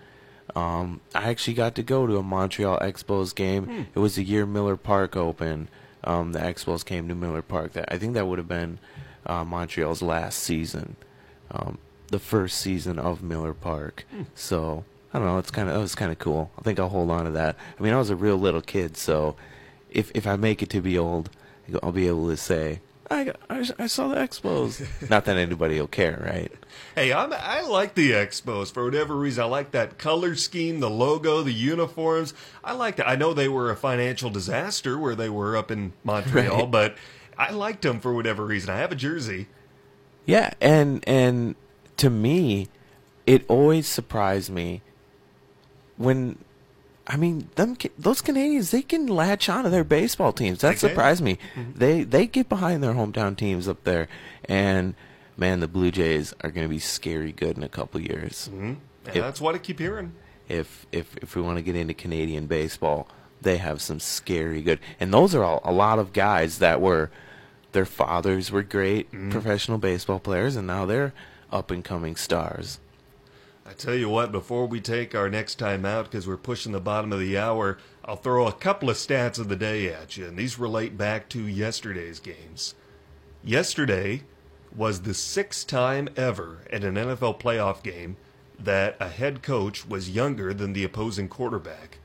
[0.55, 3.87] um, I actually got to go to a Montreal Expos game.
[3.95, 5.69] It was the year Miller Park opened.
[6.05, 7.73] Um, the Expos came to Miller Park.
[7.73, 8.79] That I think that would have been
[9.27, 10.97] uh, Montreal's last season,
[11.51, 14.05] um, the first season of Miller Park.
[14.35, 14.85] So
[15.15, 15.39] I don't know.
[15.39, 16.51] It's kind of it was kind of cool.
[16.59, 17.57] I think I'll hold on to that.
[17.79, 19.37] I mean, I was a real little kid, so
[19.91, 21.31] if if I make it to be old,
[21.83, 24.83] I'll be able to say I I, I saw the Expos.
[25.11, 26.51] Not that anybody will care, right?
[26.95, 29.45] Hey, I'm, I like the Expos for whatever reason.
[29.45, 32.33] I like that color scheme, the logo, the uniforms.
[32.65, 33.07] I like that.
[33.09, 36.71] I know they were a financial disaster where they were up in Montreal, Right.
[36.71, 36.97] but
[37.39, 38.71] I liked them for whatever reason.
[38.71, 39.49] I have a jersey.
[40.25, 41.55] Yeah, and and
[41.99, 42.69] to me,
[43.27, 44.81] it always surprised me
[46.03, 46.39] when,
[47.07, 50.61] I mean, them those Canadians they can latch on to their baseball teams.
[50.61, 50.89] That They can.
[50.91, 51.39] surprised me.
[51.55, 51.79] Mm-hmm.
[51.79, 54.09] They they get behind their hometown teams up there,
[54.45, 54.95] and
[55.37, 58.49] man, the Blue Jays are going to be scary good in a couple years.
[58.53, 58.65] Mm-hmm.
[58.65, 60.13] And If- that's what I keep hearing.
[60.49, 63.09] If if if we want to get into Canadian baseball,
[63.41, 64.81] they have some scary good.
[65.01, 67.11] And those are all a lot of guys that were
[67.73, 69.31] their fathers were great mm-hmm.
[69.31, 71.13] professional baseball players, and now they're
[71.51, 72.79] up and coming stars.
[73.65, 76.81] I tell you what, before we take our next time out, because we're pushing the
[76.81, 80.27] bottom of the hour, I'll throw a couple of stats of the day at you,
[80.27, 82.75] and these relate back to yesterday's games.
[83.45, 84.25] Yesterday
[84.75, 88.17] was the sixth time ever in an NFL playoff game
[88.59, 91.99] that a head coach was younger than the opposing quarterback.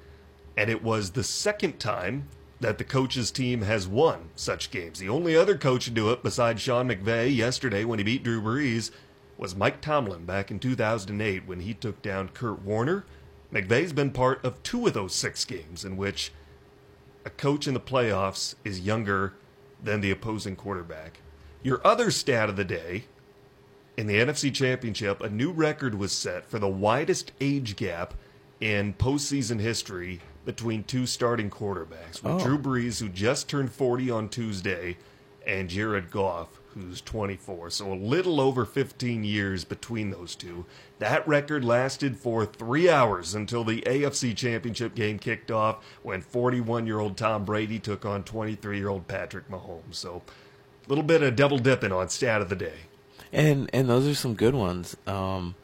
[0.55, 2.27] And it was the second time
[2.59, 4.99] that the coach's team has won such games.
[4.99, 8.41] The only other coach to do it besides Sean McVay yesterday when he beat Drew
[8.41, 8.91] Brees
[9.37, 13.05] was Mike Tomlin back in 2008 when he took down Kurt Warner.
[13.53, 16.31] McVay's been part of two of those six games in which
[17.25, 19.33] a coach in the playoffs is younger
[19.81, 21.19] than the opposing quarterback.
[21.63, 23.05] Your other stat of the day
[23.95, 28.13] in the NFC Championship, a new record was set for the widest age gap
[28.59, 32.39] in postseason history between two starting quarterbacks, with Oh.
[32.39, 34.97] Drew Brees, who just turned 40 on Tuesday,
[35.45, 37.69] and Jared Goff, who's 24.
[37.71, 40.65] So a little over 15 years between those two.
[40.99, 46.87] That record lasted for three hours until the AFC Championship game kicked off when 41
[46.87, 49.95] year old Tom Brady took on 23 year old Patrick Mahomes.
[49.95, 50.21] So
[50.85, 52.79] a little bit of double dipping on stat of the day.
[53.33, 54.95] and and those are some good ones.
[55.05, 55.55] Um,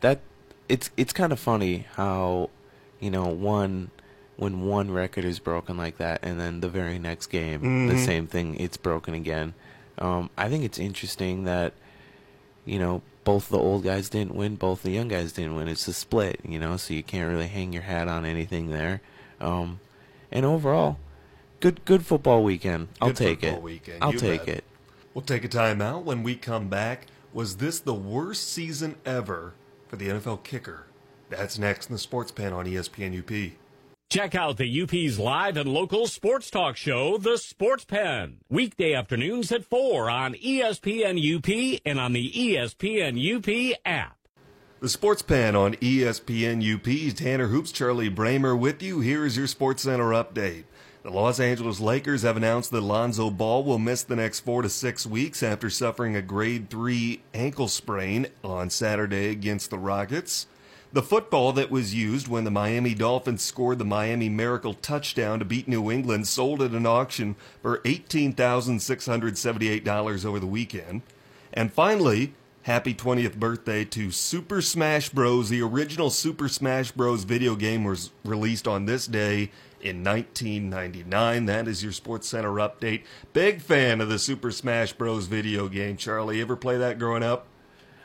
[0.00, 0.20] that
[0.68, 2.50] it's it's kind of funny how
[3.00, 3.90] you know one
[4.36, 8.26] when one record is broken like that, and then the very next game the same
[8.26, 9.54] thing it's broken again.
[10.02, 11.74] Um, I think it's interesting that
[12.64, 15.68] you know both the old guys didn't win, both the young guys didn't win.
[15.68, 19.00] It's a split, you know, so you can't really hang your hat on anything there.
[19.40, 19.78] Um,
[20.32, 20.98] and overall,
[21.60, 22.88] good good football weekend.
[23.00, 23.62] I'll Good take football it.
[23.62, 24.56] weekend, I'll you take bet.
[24.58, 24.64] it.
[25.14, 27.06] We'll take a timeout when we come back.
[27.32, 29.54] Was this the worst season ever
[29.86, 30.86] for the NFL kicker?
[31.30, 33.52] That's next in the Sports Pen on ESPN UP.
[34.12, 38.40] Check out the UP's live and local sports talk show, The Sports Pen.
[38.50, 44.18] Weekday afternoons at 4 on ESPN UP and on the ESPN UP app.
[44.80, 47.16] The Sports Pen on ESPN UP.
[47.16, 49.00] Tanner Hoops, Charlie Bramer with you.
[49.00, 50.64] Here is your Sports Center update.
[51.04, 54.68] The Los Angeles Lakers have announced that Lonzo Ball will miss the next four to
[54.68, 60.48] six weeks after suffering a grade three ankle sprain on Saturday against the Rockets.
[60.94, 65.44] The football that was used when the Miami Dolphins scored the Miami Miracle touchdown to
[65.46, 71.00] beat New England sold at an auction for $18,678 over the weekend.
[71.50, 75.48] And finally, happy 20th birthday to Super Smash Bros.
[75.48, 77.24] The original Super Smash Bros.
[77.24, 79.50] video game was released on this day
[79.80, 81.46] in 1999.
[81.46, 83.04] That is your Sports Center update.
[83.32, 85.24] Big fan of the Super Smash Bros.
[85.24, 85.96] video game.
[85.96, 87.46] Charlie, ever play that growing up?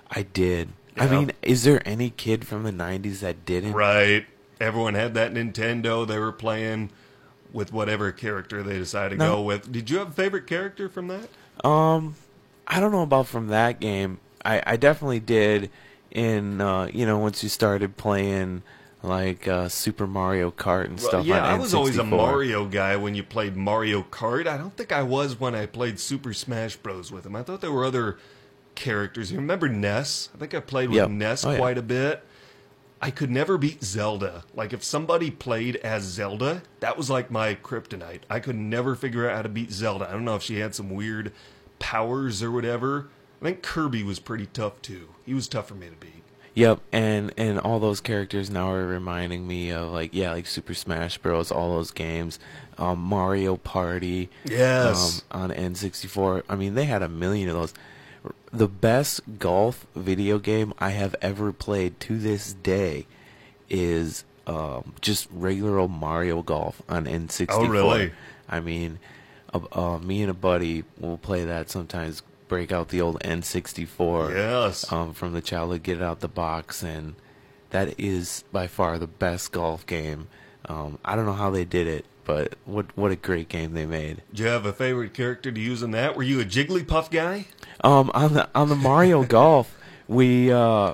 [0.09, 0.69] I did.
[0.99, 1.11] I Yeah.
[1.11, 3.73] mean, is there any kid from the '90s that didn't?
[3.73, 4.25] Right.
[4.59, 6.07] Everyone had that Nintendo.
[6.07, 6.89] They were playing
[7.53, 9.35] with whatever character they decided to No.
[9.35, 9.71] go with.
[9.71, 11.29] Did you have a favorite character from that?
[11.65, 12.15] Um,
[12.67, 14.19] I don't know about from that game.
[14.43, 15.69] I, I definitely did.
[16.09, 18.63] In uh, you know, once you started playing
[19.03, 21.25] like uh, Super Mario Kart and stuff.
[21.25, 22.09] yeah, on I was always a N64.
[22.09, 24.47] Mario guy when you played Mario Kart.
[24.47, 27.11] I don't think I was when I played Super Smash Bros.
[27.11, 27.35] with him.
[27.35, 28.17] I thought there were other
[28.77, 29.31] characters.
[29.31, 30.29] You remember Ness?
[30.33, 31.09] I think I played with Yep.
[31.09, 31.57] Ness Oh, yeah.
[31.57, 32.23] quite a bit.
[33.01, 34.43] I could never beat Zelda.
[34.55, 38.21] Like if somebody played as Zelda, that was like my kryptonite.
[38.29, 40.07] I could never figure out how to beat Zelda.
[40.07, 41.31] I don't know if she had some weird
[41.79, 43.09] powers or whatever.
[43.41, 45.09] I think Kirby was pretty tough too.
[45.25, 46.23] He was tough for me to beat.
[46.55, 50.73] Yep, and and all those characters now are reminding me of like yeah, like Super
[50.73, 51.51] Smash Bros.
[51.51, 52.39] All those games,
[52.79, 54.31] um, Mario Party.
[54.43, 55.21] Yes.
[55.29, 56.41] Um, on N64.
[56.49, 57.75] I mean, they had a million of those.
[58.51, 63.05] The best golf video game I have ever played to this day
[63.69, 67.47] is um, just regular old Mario Golf on N64.
[67.49, 68.11] Oh, really?
[68.49, 68.99] I mean,
[69.53, 72.23] uh, uh, me and a buddy will play that sometimes.
[72.47, 74.89] Break out the old N64 Yes.
[74.91, 77.15] um, from the childhood, get it out the box, and
[77.71, 80.29] that is by far the best golf game.
[80.69, 83.85] Um, I don't know how they did it, but what what a great game they
[83.85, 84.21] made.
[84.33, 86.15] Do you have a favorite character to use in that?
[86.17, 87.45] Were you a Jigglypuff guy?
[87.83, 89.75] Um, on the on the Mario Golf,
[90.09, 90.93] we uh,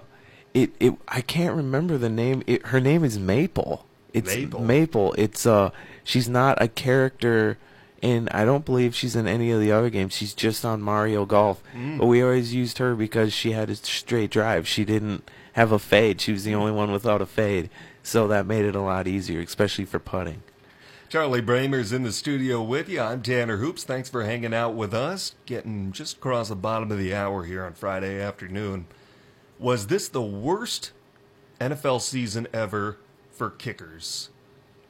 [0.53, 2.43] it it I can't remember the name.
[2.45, 3.85] It, her name is Maple.
[4.13, 4.61] It's Maple.
[4.61, 5.13] Maple.
[5.17, 5.71] It's uh,
[6.03, 7.57] she's not a character.
[8.03, 10.13] And I don't believe she's in any of the other games.
[10.13, 11.63] She's just on Mario Golf.
[11.73, 14.67] But we always used her because she had a straight drive.
[14.67, 16.19] She didn't have a fade.
[16.19, 17.69] She was the only one without a fade.
[18.03, 20.43] So that made it a lot easier, especially for putting.
[21.13, 22.99] Charlie Bramer's in the studio with you.
[22.99, 23.83] I'm Tanner Hoops.
[23.83, 25.35] Thanks for hanging out with us.
[25.45, 28.87] Getting just across the bottom of the hour here on Friday afternoon.
[29.59, 30.91] Was this the worst
[31.61, 32.97] NFL season ever
[33.29, 34.31] for kickers?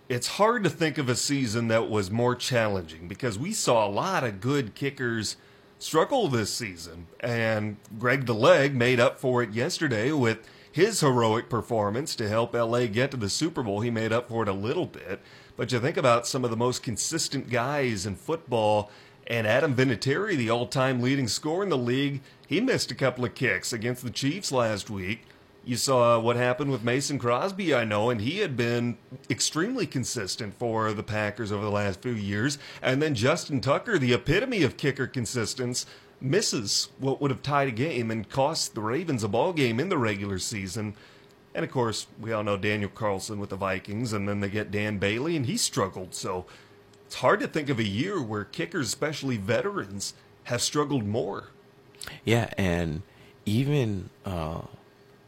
[0.07, 3.91] it's hard to think of a season that was more challenging because we saw a
[3.91, 5.35] lot of good kickers
[5.77, 7.07] struggle this season.
[7.19, 12.53] And Greg the Leg made up for it yesterday with his heroic performance to help
[12.53, 13.81] LA get to the Super Bowl.
[13.81, 15.19] He made up for it a little bit.
[15.55, 18.89] But you think about some of the most consistent guys in football,
[19.27, 23.23] and Adam Vinatieri, the all time leading scorer in the league, he missed a couple
[23.23, 25.21] of kicks against the Chiefs last week.
[25.65, 28.97] You saw what happened with Mason Crosby, I know, and he had been
[29.29, 32.57] extremely consistent for the Packers over the last few years.
[32.81, 35.87] And then Justin Tucker, the epitome of kicker consistency,
[36.19, 39.87] misses what would have tied a game and cost the Ravens a ball game in
[39.87, 40.95] the regular season.
[41.55, 44.71] And of course, we all know Daniel Carlson with the Vikings, and then they get
[44.71, 46.15] Dan Bailey, and he struggled.
[46.15, 46.45] So
[47.05, 50.13] it's hard to think of a year where kickers, especially veterans,
[50.45, 51.49] have struggled more.
[52.25, 53.03] Yeah, and
[53.45, 54.61] even uh,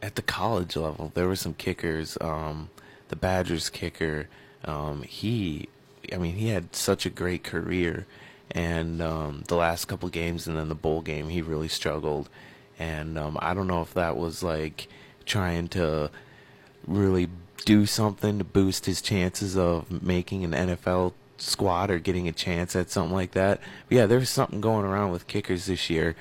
[0.02, 2.18] at the college level, there were some kickers.
[2.20, 2.70] Um,
[3.08, 4.28] the Badgers kicker,
[4.64, 5.68] um, he,
[6.12, 8.06] I mean, he had such a great career,
[8.50, 12.28] and um, the last couple games and then the bowl game, he really struggled.
[12.78, 14.88] And um, I don't know if that was like
[15.26, 16.10] trying to
[16.86, 17.28] really
[17.64, 22.74] do something to boost his chances of making an NFL squad or getting a chance
[22.76, 23.60] at something like that.
[23.88, 26.14] But yeah, there's something going around with kickers this year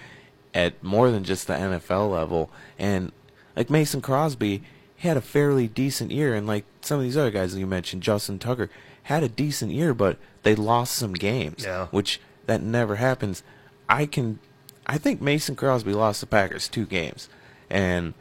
[0.53, 2.49] at more than just the NFL level.
[2.79, 3.11] And
[3.55, 4.63] like Mason Crosby
[4.97, 7.67] he had a fairly decent year, and like some of these other guys that you
[7.67, 8.69] mentioned, Justin Tucker
[9.03, 11.87] had a decent year, but they lost some games, Yeah.
[11.91, 13.43] which that never happens.
[13.89, 14.39] I can,
[14.87, 17.27] I think Mason Crosby lost the Packers two games,
[17.69, 18.13] and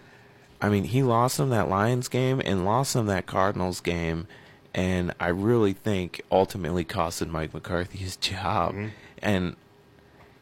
[0.60, 4.26] I mean he lost them that Lions game and lost them that Cardinals game,
[4.74, 8.88] and I really think ultimately costed Mike McCarthy his job, mm-hmm.
[9.18, 9.56] and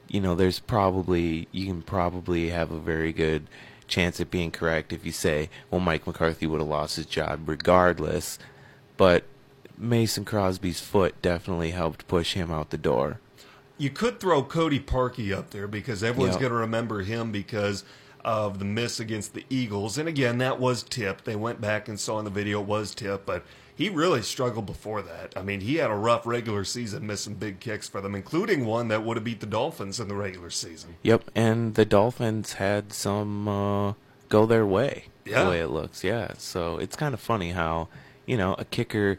[0.08, 3.46] you know, there's probably you can probably have a very good
[3.88, 7.48] chance at being correct if you say, well, Mike McCarthy would have lost his job
[7.48, 8.38] regardless,
[8.96, 9.24] but
[9.76, 13.20] Mason Crosby's foot definitely helped push him out the door.
[13.78, 16.40] You could throw Cody Parkey up there because everyone's Yeah.
[16.42, 17.84] going to remember him because
[18.24, 19.98] of the miss against the Eagles.
[19.98, 21.24] And again, that was tipped.
[21.24, 24.66] They went back and saw in the video it was tipped, but he really struggled
[24.66, 25.32] before that.
[25.36, 28.88] I mean, he had a rough regular season, missing big kicks for them, including one
[28.88, 30.96] that would have beat the Dolphins in the regular season.
[31.02, 33.94] Yep, and the Dolphins had some uh,
[34.28, 35.06] go their way.
[35.24, 35.44] Yeah.
[35.44, 36.32] The way it looks, yeah.
[36.38, 37.88] So it's kind of funny how
[38.26, 39.18] you know a kicker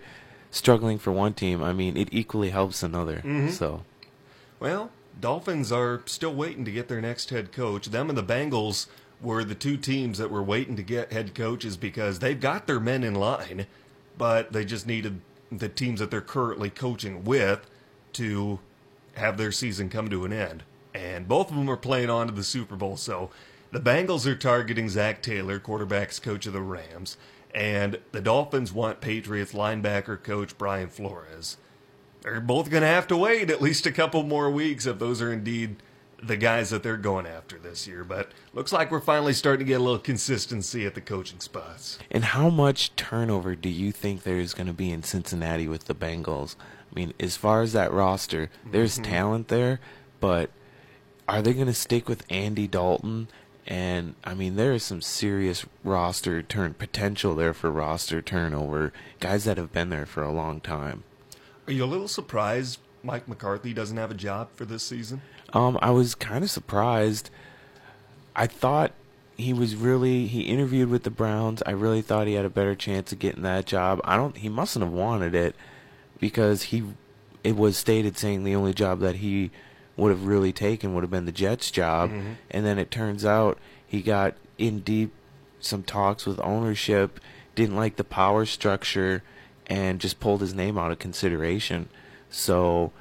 [0.51, 1.63] struggling for one team.
[1.63, 3.49] I mean, it equally helps another.
[3.49, 3.83] So
[4.59, 7.88] Well, Dolphins are still waiting to get their next head coach.
[7.88, 8.88] Them and the Bengals
[9.21, 12.80] were the two teams that were waiting to get head coaches because they've got their
[12.80, 13.65] men in line,
[14.17, 15.21] but they just needed
[15.52, 17.69] the teams that they're currently coaching with
[18.13, 18.60] to
[19.15, 20.63] have their season come to an end.
[20.93, 22.97] And both of them are playing on to the Super Bowl.
[22.97, 23.30] So
[23.71, 27.17] the Bengals are targeting Zac Taylor, quarterbacks coach of the Rams,
[27.54, 31.58] and the Dolphins want Patriots linebacker coach Brian Flores
[32.23, 35.21] they're both going to have to wait at least a couple more weeks if those
[35.21, 35.75] are indeed
[36.21, 38.03] the guys that they're going after this year.
[38.03, 41.99] But looks like we're finally starting to get a little consistency at the coaching spots.
[42.09, 45.95] And how much turnover do you think there's going to be in Cincinnati with the
[45.95, 46.55] Bengals?
[46.91, 49.12] I mean, as far as that roster, there's mm-hmm.
[49.12, 49.79] talent there,
[50.19, 50.49] but
[51.27, 53.27] are they going to stick with Andy Dalton?
[53.65, 58.93] And I mean, there is some serious roster turn potential there for roster turnover.
[59.19, 61.03] Guys that have been there for a long time.
[61.67, 65.21] Are you a little surprised Mike McCarthy doesn't have a job for this season?
[65.54, 67.30] Um, I was kind of surprised.
[68.36, 68.91] I thought
[69.38, 71.63] he was really he interviewed with the Browns.
[71.65, 74.02] I really thought he had a better chance of getting that job.
[74.04, 74.38] I don't.
[74.38, 75.56] He mustn't have wanted it
[76.19, 76.84] because he
[77.43, 79.52] it was stated saying the only job that he
[79.95, 82.10] would have really taken would have been the Jets job,
[82.49, 85.12] and then it turns out he got in deep
[85.60, 87.19] some talks with ownership,
[87.56, 89.21] didn't like the power structure,
[89.67, 91.89] and just pulled his name out of consideration.
[92.30, 92.91] So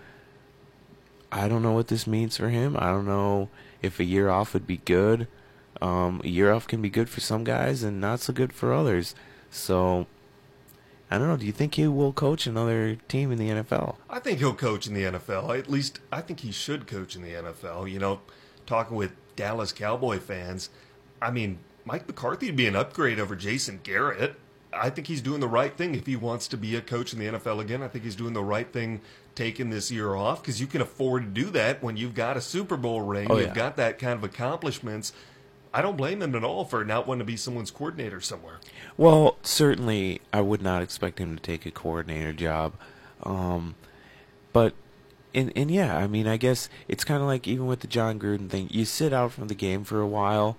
[1.30, 2.76] I don't know what this means for him.
[2.78, 3.48] I don't know
[3.80, 5.26] if a year off would be good.
[5.80, 8.72] Um, a year off can be good for some guys and not so good for
[8.72, 9.14] others.
[9.50, 10.06] So
[11.10, 11.36] I don't know.
[11.36, 13.96] Do you think he will coach another team in the NFL?
[14.08, 15.58] I think he'll coach in the NFL.
[15.58, 17.90] At least I think he should coach in the NFL.
[17.90, 18.20] You know,
[18.66, 20.70] talking with Dallas Cowboy fans,
[21.20, 24.36] I mean, Mike McCarthy would be an upgrade over Jason Garrett.
[24.72, 27.18] I think he's doing the right thing if he wants to be a coach in
[27.18, 27.82] the NFL again.
[27.82, 29.00] I think he's doing the right thing
[29.34, 32.40] taking this year off because you can afford to do that when you've got a
[32.40, 35.12] Super Bowl ring, Oh, you've got that kind of accomplishments.
[35.74, 38.60] I don't blame him at all for not wanting to be someone's coordinator somewhere.
[38.96, 42.74] Well, certainly I would not expect him to take a coordinator job.
[43.22, 43.74] Um,
[44.52, 44.74] but
[45.34, 48.18] and and yeah, I mean, I guess it's kind of like even with the Jon
[48.18, 48.68] Gruden thing.
[48.70, 50.56] You sit out from the game for a while,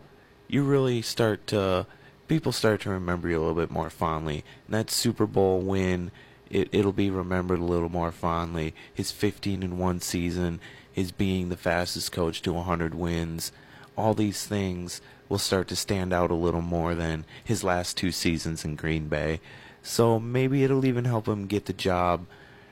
[0.48, 1.86] you really start to
[2.34, 4.44] people start to remember you a little bit more fondly.
[4.66, 6.10] And that Super Bowl win
[6.50, 8.74] it, it'll be remembered a little more fondly.
[8.92, 10.60] His 15 in one season,
[10.92, 13.52] his being the fastest coach to 100 wins,
[13.96, 18.12] all these things will start to stand out a little more than his last two
[18.12, 19.40] seasons in Green Bay.
[19.84, 22.26] So maybe it'll even help him get the job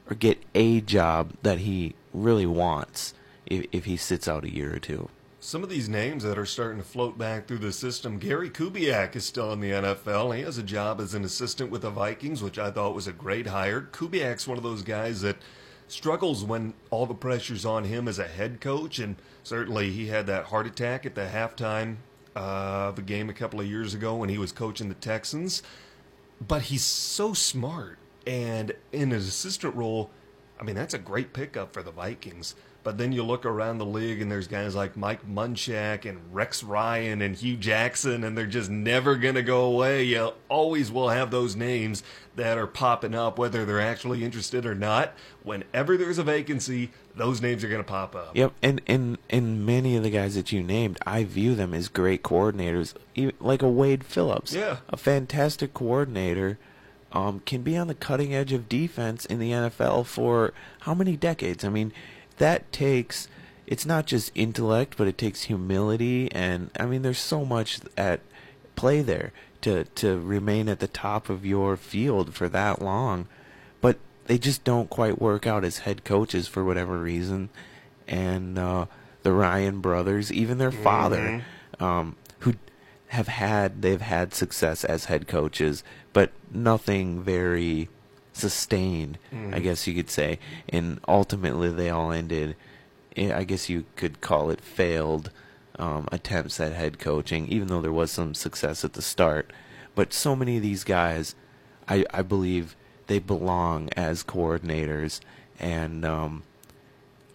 [0.09, 3.13] or get a job that he really wants
[3.45, 5.07] if, if he sits out a year or two.
[5.43, 9.15] Some of these names that are starting to float back through the system, Gary Kubiak
[9.15, 10.35] is still in the NFL.
[10.35, 13.11] He has a job as an assistant with the Vikings, which I thought was a
[13.11, 13.89] great hire.
[13.91, 15.37] Kubiak's one of those guys that
[15.87, 20.27] struggles when all the pressure's on him as a head coach, and certainly he had
[20.27, 21.95] that heart attack at the halftime
[22.35, 25.63] uh, of a game a couple of years ago when he was coaching the Texans.
[26.39, 30.11] But he's so smart, and in his assistant role,
[30.59, 32.53] I mean, that's a great pickup for the Vikings.
[32.83, 36.63] But then you look around the league and there's guys like Mike Munchak and Rex
[36.63, 40.03] Ryan and Hue Jackson, and they're just never going to go away.
[40.03, 42.01] You always will have those names
[42.35, 45.13] that are popping up, whether they're actually interested or not.
[45.43, 48.35] Whenever there's a vacancy, those names are going to pop up.
[48.35, 51.87] Yep, and, and and many of the guys that you named, I view them as
[51.87, 52.95] great coordinators,
[53.39, 54.53] like a Wade Phillips.
[54.53, 54.77] Yeah.
[54.89, 56.57] A fantastic coordinator.
[57.13, 61.17] Um, can be on the cutting edge of defense in the NFL for how many
[61.17, 61.65] decades?
[61.65, 61.91] I mean,
[62.41, 63.27] that takes
[63.67, 68.19] it's not just intellect, but it takes humility, and I mean, there's so much at
[68.75, 69.31] play there
[69.61, 73.27] to to remain at the top of your field for that long,
[73.79, 77.49] but they just don't quite work out as head coaches for whatever reason,
[78.07, 78.87] and uh,
[79.23, 81.45] the Ryan brothers, even their father,
[81.79, 82.55] um, who
[83.09, 87.87] have had they've had success as head coaches, but nothing very
[88.41, 89.17] sustained,
[89.53, 90.39] I guess you could say.
[90.69, 92.55] And ultimately, they all ended.
[93.15, 95.31] eh, I guess you could call it failed
[95.79, 99.51] um, attempts at head coaching, even though there was some success at the start.
[99.95, 101.35] But so many of these guys,
[101.87, 102.75] I, I believe
[103.07, 105.19] they belong as coordinators,
[105.59, 106.43] and um,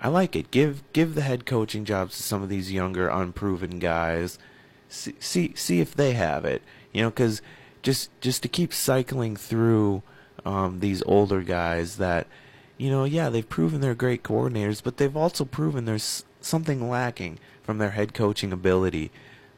[0.01, 0.51] I like it.
[0.51, 4.39] Give give the head coaching jobs to some of these younger, unproven guys.
[4.89, 6.63] See see, see if they have it.
[6.93, 7.43] You know, because
[7.83, 10.03] just just to keep cycling through
[10.45, 12.27] um, these older guys that,
[12.79, 17.39] you know, yeah, they've proven they're great coordinators, but they've also proven there's something lacking
[17.63, 19.11] from their head coaching ability.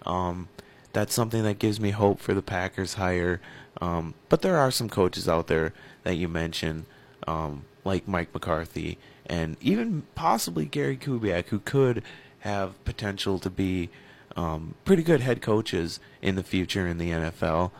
[0.07, 0.49] Um,
[0.93, 3.41] that's something that gives me hope for the Packers hire.
[3.81, 5.73] Um, but there are some coaches out there
[6.05, 6.87] that you mentioned,
[7.27, 8.99] um, like Mike McCarthy
[9.29, 12.03] and even possibly Gary Kubiak, who could
[12.41, 13.91] have potential to be
[14.37, 17.71] um, pretty good head coaches in the future in the NFL.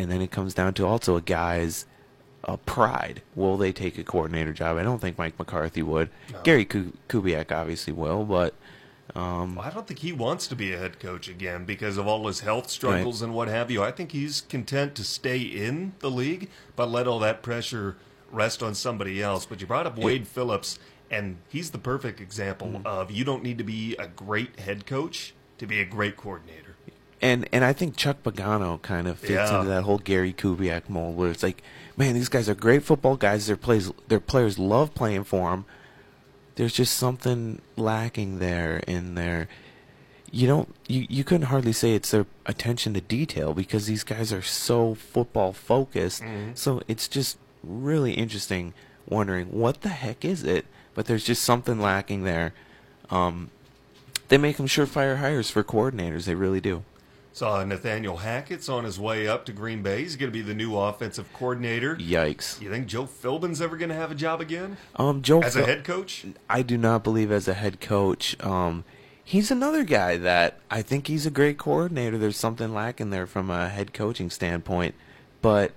[0.00, 1.84] And then it comes down to also a guy's
[2.44, 3.20] uh, pride.
[3.34, 4.78] Will they take a coordinator job?
[4.78, 6.08] I don't think Mike McCarthy would.
[6.42, 8.54] Gary Ku- Kubiak obviously will, but
[9.14, 12.06] um, Well, I don't think he wants to be a head coach again because of
[12.06, 13.82] all his health struggles and what have you.
[13.82, 17.96] I think he's content to stay in the league, but let all that pressure
[18.32, 19.44] rest on somebody else.
[19.44, 20.78] But you brought up Wade Phillips,
[21.10, 22.86] and he's the perfect example Mm-hmm.
[22.86, 26.69] of you don't need to be a great head coach to be a great coordinator.
[27.22, 29.58] And and I think Chuck Pagano kind of fits Yeah.
[29.60, 31.62] into that whole Gary Kubiak mold, where it's like,
[31.96, 33.46] man, these guys are great football guys.
[33.46, 35.64] Their plays, their players love playing for them.
[36.56, 39.48] There's just something lacking there in their.
[40.32, 40.74] You don't.
[40.88, 44.94] You you couldn't hardly say it's their attention to detail because these guys are so
[44.94, 46.22] football focused.
[46.54, 48.72] So it's just really interesting,
[49.08, 50.66] wondering what the heck is it.
[50.94, 52.52] But there's just something lacking there.
[53.10, 53.50] Um,
[54.28, 56.24] they make them surefire hires for coordinators.
[56.26, 56.84] They really do.
[57.32, 60.02] Saw Nathaniel Hackett's on his way up to Green Bay.
[60.02, 61.96] He's going to be the new offensive coordinator.
[61.96, 62.60] Yikes.
[62.60, 65.40] You think Joe Philbin's ever going to have a job again Um, Joe.
[65.40, 66.26] as a head coach?
[66.48, 68.36] I do not believe as a head coach.
[68.44, 68.84] Um,
[69.22, 72.18] he's another guy that I think he's a great coordinator.
[72.18, 74.96] There's something lacking there from a head coaching standpoint,
[75.40, 75.72] but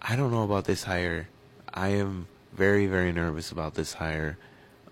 [0.00, 1.28] I don't know about this hire.
[1.72, 4.38] I am very, very nervous about this hire.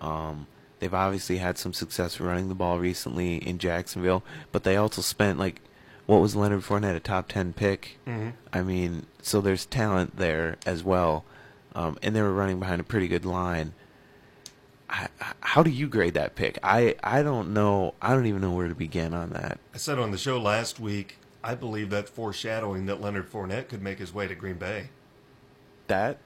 [0.01, 0.49] Um,
[0.83, 5.39] they've obviously had some success running the ball recently in Jacksonville, but they also spent
[5.39, 5.61] like
[6.07, 7.99] what was Leonard Fournette a top ten pick?
[8.05, 8.31] Mm-hmm.
[8.53, 11.25] I mean, so there's talent there as well,
[11.77, 13.75] um, and they were running behind a pretty good line.
[14.91, 15.07] I,
[15.41, 16.59] how do you grade that pick?
[16.65, 17.95] I, I don't know.
[18.03, 19.59] I don't even know where to begin on that.
[19.73, 23.83] I said on the show last week, I believe that foreshadowing that Leonard Fournette could
[23.83, 24.89] make his way to Green Bay.
[25.87, 26.19] That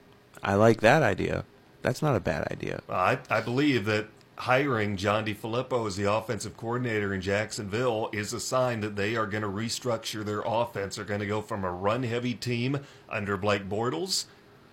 [0.42, 1.44] I like that idea.
[1.82, 2.80] That's not a bad idea.
[2.88, 8.40] I, I believe that hiring John DeFilippo as the offensive coordinator in Jacksonville is a
[8.40, 10.96] sign that they are going to restructure their offense.
[10.96, 14.26] They're going to go from a run-heavy team under Blake Bortles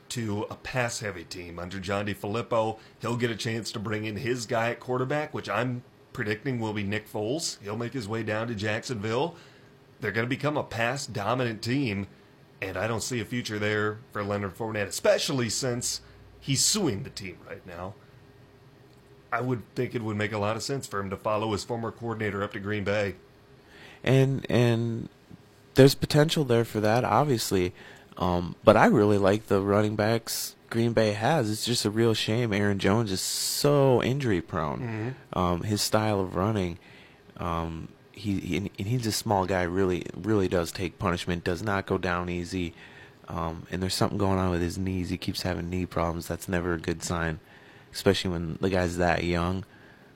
[0.09, 2.77] to a pass-heavy team under John DeFilippo.
[2.99, 6.73] He'll get a chance to bring in his guy at quarterback, which I'm predicting will
[6.73, 7.57] be Nick Foles.
[7.63, 9.35] He'll make his way down to Jacksonville.
[10.01, 12.07] They're going to become a pass-dominant team.
[12.63, 16.01] and I don't see a future there for Leonard Fournette, especially since
[16.39, 17.93] he's suing the team right now.
[19.33, 21.63] I would think it would make a lot of sense for him to follow his
[21.63, 23.15] former coordinator up to Green Bay.
[24.03, 25.09] And and
[25.73, 27.73] there's potential there for that, obviously.
[28.17, 31.49] Um, but I really like the running backs Green Bay has.
[31.49, 34.79] It's just a real shame Aaron Jones is so injury prone.
[34.79, 35.39] Mm-hmm.
[35.39, 36.77] Um, his style of running,
[37.37, 39.63] um, he, he and he's a small guy.
[39.63, 41.43] Really, really does take punishment.
[41.43, 42.73] Does not go down easy.
[43.27, 45.09] Um, and there's something going on with his knees.
[45.09, 46.27] He keeps having knee problems.
[46.27, 47.39] That's never a good sign,
[47.93, 49.65] especially when the guy's that young.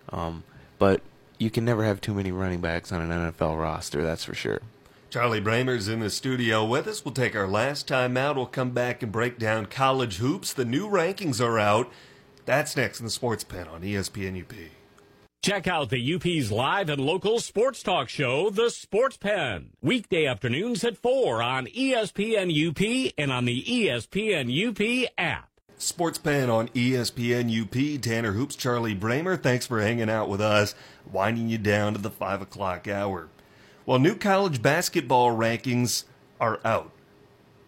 [0.10, 0.44] Um,
[0.80, 1.02] but
[1.38, 4.04] you can never have too many running backs on an NFL roster.
[4.04, 4.62] That's for sure.
[5.10, 7.06] Charlie Bramer's in the studio with us.
[7.06, 8.36] We'll take our last time out.
[8.36, 10.52] We'll come back and break down college hoops.
[10.52, 11.90] The new rankings are out.
[12.46, 14.54] That's next in the Sports Pen on ESPN UP.
[15.44, 19.70] Check out the UP's live and local sports talk show, The Sports Pen.
[19.82, 25.50] Weekday afternoons at 4 on ESPN UP and on the ESPN UP app.
[25.80, 28.02] Sports Pen on ESPN UP.
[28.02, 29.42] Tanner Hoops, Charlie Bramer.
[29.42, 30.74] Thanks for hanging out with us,
[31.12, 33.30] winding you down to the 5 o'clock hour.
[33.86, 36.06] Well, new college basketball rankings
[36.42, 36.92] are out.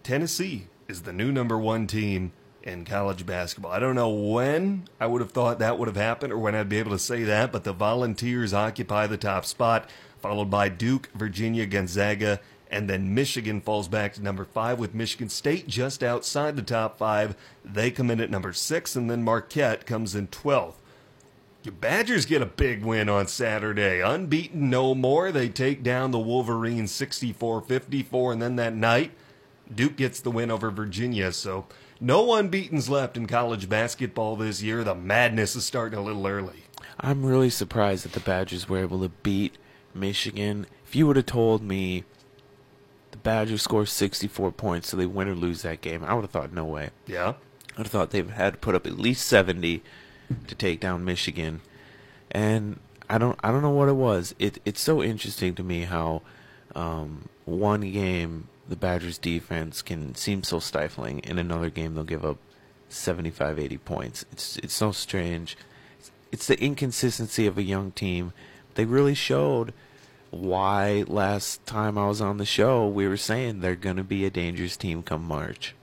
[0.02, 2.32] Tennessee is the new number one team
[2.64, 3.72] in college basketball.
[3.72, 6.68] I don't know when I would have thought that would have happened or when I'd
[6.68, 9.88] be able to say that, but the Volunteers occupy the top spot,
[10.20, 12.40] followed by Duke, Virginia, Gonzaga,
[12.70, 16.98] and then Michigan falls back to number five with Michigan State just outside the top
[16.98, 17.36] five.
[17.66, 20.76] They come in at number six, and then Marquette comes in 12th.
[21.64, 24.02] Your Badgers get a big win on Saturday.
[24.02, 25.32] Unbeaten no more.
[25.32, 28.34] They take down the Wolverines 64 54.
[28.34, 29.12] And then that night,
[29.74, 31.34] Duke gets the win over Virginia.
[31.34, 31.66] So
[32.00, 34.86] no unbeatens left in college basketball this year.
[34.86, 36.64] The madness is starting a little early.
[36.98, 39.58] I'm really surprised that the Badgers were able to beat
[39.94, 40.66] Michigan.
[40.88, 42.06] If you would have told me
[43.24, 46.54] Badgers score 64 points so they win or lose that game, I would have thought
[46.54, 46.90] no way.
[47.08, 47.34] Yeah.
[47.74, 49.82] I'd have thought they've had to put up at least 70
[50.48, 51.62] to take down Michigan.
[52.32, 54.36] And I don't I don't know what it was.
[54.38, 56.22] It it's so interesting to me how
[56.76, 62.26] um, one game the Badgers defense can seem so stifling in another game they'll give
[62.26, 62.38] up
[62.90, 64.26] 75 80 points.
[64.32, 65.58] It's it's so strange.
[66.32, 68.34] It's the inconsistency of a young team.
[68.76, 69.74] They really showed
[70.32, 74.26] why last time I was on the show we were saying they're going to be
[74.26, 75.76] a dangerous team come March.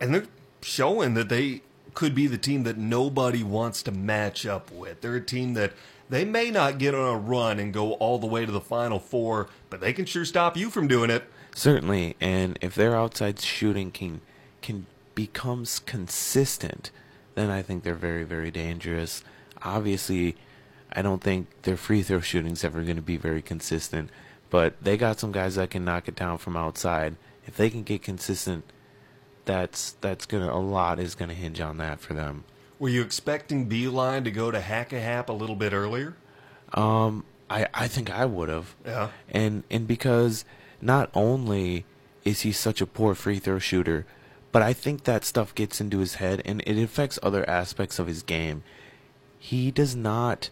[0.00, 0.26] And they're
[0.62, 1.62] showing that they
[1.94, 5.00] could be the team that nobody wants to match up with.
[5.00, 5.72] They're a team that
[6.08, 8.98] they may not get on a run and go all the way to the final
[8.98, 11.24] four, but they can sure stop you from doing it.
[11.54, 14.20] Certainly, and if their outside shooting can
[14.62, 16.90] can becomes consistent,
[17.34, 19.22] then I think they're very very dangerous.
[19.62, 20.36] Obviously,
[20.92, 24.10] I don't think their free throw shooting's ever going to be very consistent,
[24.50, 27.16] but they got some guys that can knock it down from outside.
[27.46, 28.64] If they can get consistent,
[29.44, 32.44] that's that's gonna a lot is gonna hinge on that for them.
[32.78, 36.14] Were you expecting Beilein to go to hack a Happ a little bit earlier?
[36.72, 38.74] Um, I I think I would have.
[38.84, 39.08] Yeah.
[39.28, 40.44] And and because
[40.80, 41.84] not only
[42.24, 44.06] is he such a poor free throw shooter,
[44.52, 48.06] but I think that stuff gets into his head and it affects other aspects of
[48.06, 48.62] his game.
[49.38, 50.50] He does not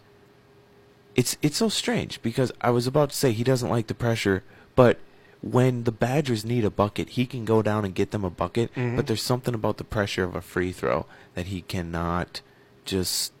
[1.15, 4.43] it's it's so strange because I was about to say he doesn't like the pressure,
[4.75, 4.99] but
[5.41, 8.73] when the Badgers need a bucket, he can go down and get them a bucket,
[8.75, 8.95] mm-hmm.
[8.95, 12.41] but there's something about the pressure of a free throw that he cannot
[12.85, 13.31] just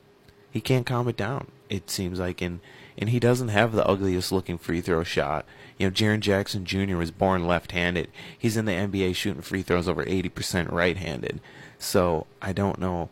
[0.51, 1.47] he can't calm it down.
[1.69, 2.59] It seems like, and
[2.97, 5.45] and he doesn't have the ugliest looking free throw shot.
[5.77, 6.97] You know, Jaren Jackson Jr.
[6.97, 8.09] was born left-handed.
[8.37, 11.39] He's in the NBA shooting free throws over 80% right-handed.
[11.77, 13.09] So I don't know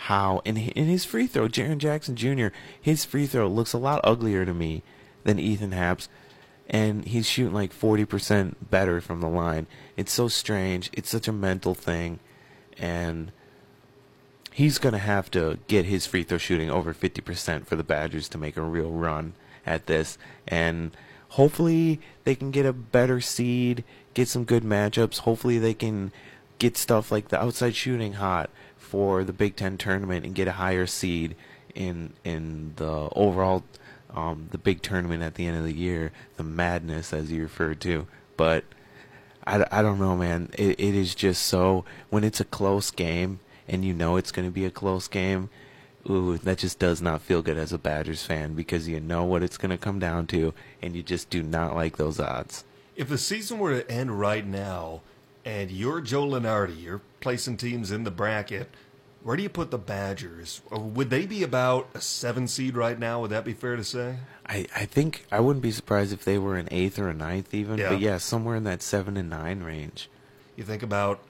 [0.00, 0.40] how.
[0.46, 2.48] And in his free throw, Jaren Jackson Jr.
[2.80, 4.82] His free throw looks a lot uglier to me
[5.24, 6.08] than Ethan Happ's,
[6.68, 9.66] and he's shooting like 40% better from the line.
[9.96, 10.88] It's so strange.
[10.94, 12.18] It's such a mental thing,
[12.78, 13.30] and
[14.52, 18.38] he's to have to get his free throw shooting over 50% for the Badgers to
[18.38, 19.34] make a real run
[19.66, 20.16] at this.
[20.48, 20.92] And
[21.30, 23.84] hopefully they can get a better seed,
[24.14, 25.18] get some good matchups.
[25.18, 26.10] Hopefully they can
[26.58, 28.48] get stuff like the outside shooting hot
[28.90, 31.36] for the Big Ten tournament and get a higher seed
[31.74, 33.62] in in the overall
[34.14, 37.80] um, the big tournament at the end of the year, the madness as you referred
[37.82, 38.06] to.
[38.36, 38.64] But
[39.46, 40.50] I, I don't know, man.
[40.58, 44.48] It, it is just so when it's a close game and you know it's going
[44.48, 45.48] to be a close game.
[46.08, 49.42] Ooh, that just does not feel good as a Badgers fan because you know what
[49.42, 52.64] it's going to come down to, and you just do not like those odds.
[52.96, 55.02] If the season were to end right now
[55.44, 58.68] and you're Joe Lunardi, you're placing teams in the bracket,
[59.22, 60.62] where do you put the Badgers?
[60.70, 63.20] Would they be about a seven seed right now?
[63.20, 64.16] Would that be fair to say?
[64.46, 67.52] I, I think I wouldn't be surprised if they were an eighth or a ninth
[67.54, 67.90] even, Yeah.
[67.90, 70.08] but yeah, somewhere in that seven and nine range.
[70.56, 71.20] You think about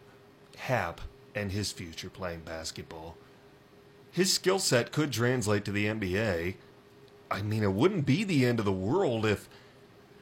[0.56, 1.00] Happ
[1.34, 3.16] and his future playing basketball.
[4.12, 6.54] His skill set could translate to the NBA.
[7.30, 9.48] I mean, it wouldn't be the end of the world if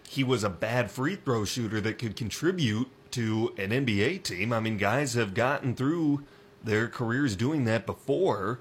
[0.08, 4.52] he was a bad free throw shooter that could contribute to an NBA team.
[4.52, 6.24] I mean, guys have gotten through
[6.62, 8.60] their careers doing that before,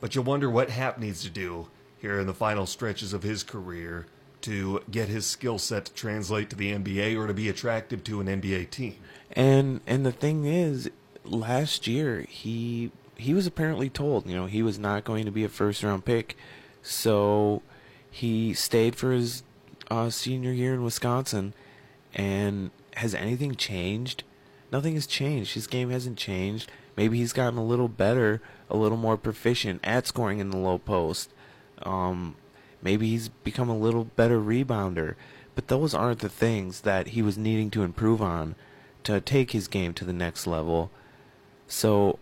[0.00, 1.68] but you wonder what Happ needs to do
[2.00, 4.06] here in the final stretches of his career
[4.42, 8.20] to get his skill set to translate to the NBA or to be attractive to
[8.20, 8.96] an NBA team.
[9.32, 10.90] And and the thing is,
[11.24, 15.44] last year he he was apparently told, you know, he was not going to be
[15.44, 16.36] a first round pick,
[16.82, 17.62] so
[18.10, 19.42] he stayed for his
[19.90, 21.52] uh, senior year in Wisconsin.
[22.14, 24.24] And has anything changed?
[24.70, 25.54] Nothing has changed.
[25.54, 26.70] His game hasn't changed.
[26.96, 30.78] Maybe he's gotten a little better, a little more proficient at scoring in the low
[30.78, 31.32] post.
[31.82, 32.36] Um,
[32.82, 35.14] maybe he's become a little better rebounder.
[35.54, 38.54] But those aren't the things that he was needing to improve on
[39.04, 40.90] to take his game to the next level.
[41.66, 42.18] So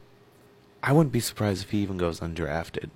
[0.82, 2.90] I wouldn't be surprised if he even goes undrafted.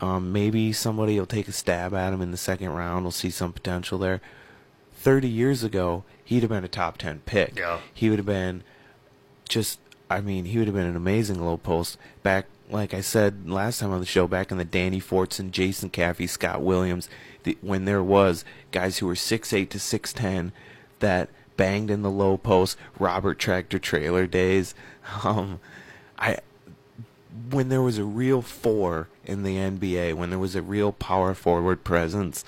[0.00, 3.04] Um, maybe somebody will take a stab at him in the second round.
[3.04, 4.20] We'll see some potential there.
[4.94, 7.58] 30 years ago, he'd have been a top 10 pick.
[7.58, 7.78] Yeah.
[7.94, 8.62] He would have been
[9.48, 13.48] just, I mean, he would have been an amazing low post back, like I said
[13.48, 17.08] last time on the show, back in the Danny Fortson, Jason Caffey, Scott Williams,
[17.44, 20.52] the, when there was guys who were 6'8 to 6'10
[20.98, 24.74] that banged in the low post, Robert Tractor Traylor days.
[25.24, 25.58] Um,
[26.18, 26.36] I
[27.50, 31.32] when there was a real four in the NBA, when there was a real power
[31.32, 32.44] forward presence,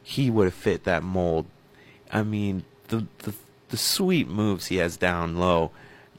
[0.00, 1.46] he would have fit that mold.
[2.12, 3.34] I mean, the the
[3.68, 5.70] the sweet moves he has down low,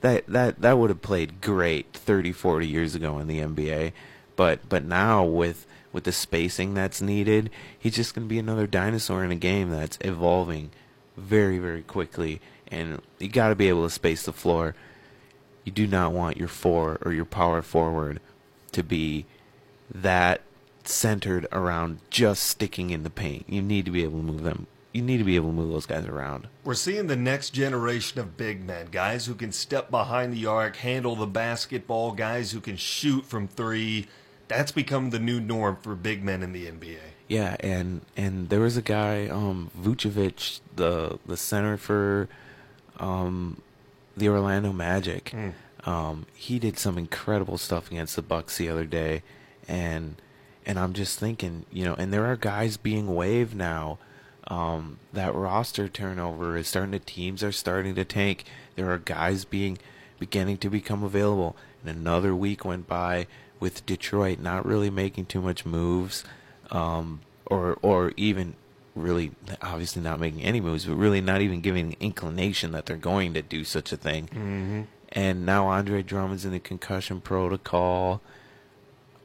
[0.02, 3.94] that that that would have played great 30, 40 years ago in the NBA.
[4.36, 8.68] But but now with with the spacing that's needed, he's just going to be another
[8.68, 10.70] dinosaur in a game that's evolving
[11.18, 12.40] very very quickly
[12.72, 14.74] and you got to be able to space the floor
[15.70, 18.20] you do not want your four or your power forward
[18.72, 19.26] to be
[19.94, 20.42] that
[20.84, 23.46] centered around just sticking in the paint.
[23.48, 24.68] You need to be able to move them.
[25.00, 26.50] You need to be able to move those guys around.
[26.66, 30.76] We're seeing the next generation of big men, guys who can step behind the arc,
[30.76, 34.08] handle the basketball, guys who can shoot from three.
[34.50, 36.98] That's become the new norm for big men in the NBA.
[37.30, 42.28] Yeah, and and there was a guy, um, Vucevic, the the center for
[42.98, 43.62] um,
[44.18, 45.32] the Orlando Magic.
[45.34, 45.54] Mm.
[45.88, 49.24] Um, he did some incredible stuff against the Bucks the other day,
[49.66, 50.18] and
[50.66, 53.98] and I'm just thinking, you know, and there are guys being waived now.
[54.50, 58.46] Um, that roster turnover is starting to teams are starting to tank.
[58.76, 59.78] There are guys being
[60.18, 61.56] beginning to become available.
[61.82, 63.28] And another week went by
[63.60, 66.24] with Detroit not really making too much moves,
[66.72, 68.56] um, or or even
[68.96, 69.32] really
[69.62, 73.42] obviously not making any moves, but really not even giving inclination that they're going to
[73.42, 74.28] do such a thing.
[74.28, 74.82] Mm-hmm.
[75.12, 78.22] And now Andre Drummond's in the concussion protocol.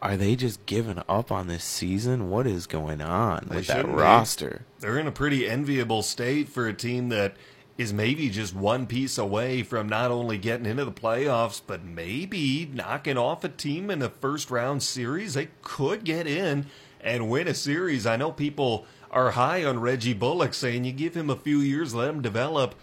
[0.05, 2.29] Are they just giving up on this season?
[2.29, 4.03] What is going on They with that shouldn't be.
[4.03, 4.67] roster?
[4.79, 7.35] They're in a pretty enviable state for a team that
[7.79, 12.71] is maybe just one piece away from not only getting into the playoffs, but maybe
[12.73, 15.35] knocking off a team in a first round series.
[15.35, 16.67] They could get in
[17.01, 18.07] and win a series.
[18.07, 21.95] I know people are high on Reggie Bullock, saying you give him a few years,
[21.95, 22.75] let him develop.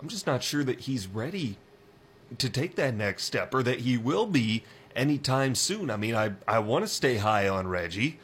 [0.00, 1.58] I'm just not sure that he's ready
[2.38, 4.64] to take that next step or that he will be
[4.94, 5.90] anytime soon.
[5.90, 8.18] I mean, I, I want to stay high on Reggie.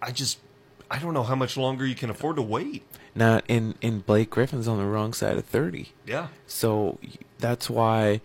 [0.00, 0.38] I just
[0.90, 2.84] I don't know how much longer you can afford to wait.
[3.14, 5.92] Not in in Blake Griffin's on the wrong side of thirty.
[6.06, 6.28] Yeah.
[6.46, 6.98] So
[7.38, 8.20] that's why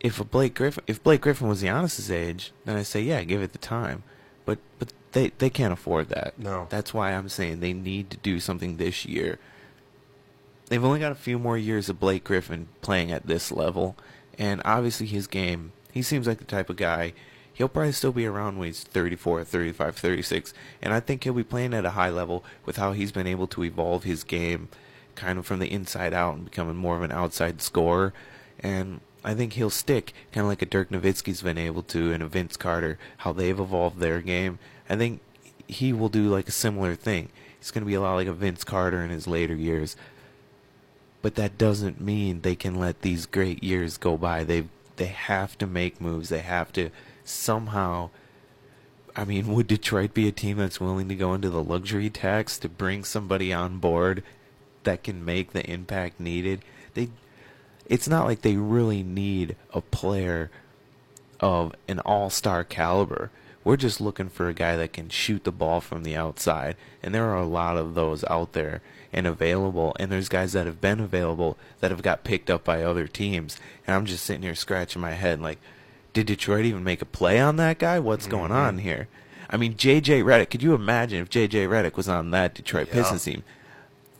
[0.00, 3.42] if a Blake Griffin if Blake Griffin was Giannis's age, then I say yeah, give
[3.42, 4.04] it the time.
[4.44, 6.38] But but they they can't afford that.
[6.38, 6.66] No.
[6.70, 9.38] That's why I'm saying they need to do something this year.
[10.68, 13.96] They've only got a few more years of Blake Griffin playing at this level,
[14.38, 17.12] and obviously his game, he seems like the type of guy
[17.58, 21.42] he'll probably still be around when he's 34, 35, 36, and I think he'll be
[21.42, 24.68] playing at a high level with how he's been able to evolve his game
[25.16, 28.14] kind of from the inside out and becoming more of an outside scorer.
[28.60, 32.22] And I think he'll stick, kind of like a Dirk Nowitzki's been able to, and
[32.22, 34.60] a Vince Carter, how they've evolved their game.
[34.88, 35.20] I think
[35.66, 37.28] he will do like a similar thing.
[37.58, 39.96] He's going to be a lot like a Vince Carter in his later years.
[41.22, 44.44] But that doesn't mean they can let these great years go by.
[44.44, 44.68] They
[44.98, 46.28] they have to make moves.
[46.28, 46.90] They have to
[47.24, 48.10] somehow.
[49.16, 52.56] I mean, would Detroit be a team that's willing to go into the luxury tax
[52.58, 54.22] to bring somebody on board
[54.84, 56.62] that can make the impact needed?
[56.94, 57.08] They
[57.86, 60.50] it's not like they really need a player
[61.40, 63.30] of an all-star caliber
[63.64, 67.14] We're just looking for a guy that can shoot the ball from the outside, and
[67.14, 68.82] there are a lot of those out there
[69.12, 69.96] and available.
[69.98, 73.58] And there's guys that have been available that have got picked up by other teams,
[73.86, 75.58] and I'm just sitting here scratching my head like,
[76.12, 77.98] did Detroit even make a play on that guy?
[77.98, 78.36] What's mm-hmm.
[78.36, 79.08] going on here?
[79.50, 80.22] I mean, J.J.
[80.22, 80.50] Redick.
[80.50, 81.66] Could you imagine if J.J.
[81.66, 82.94] Redick was on that Detroit yeah.
[82.94, 83.44] Pistons team?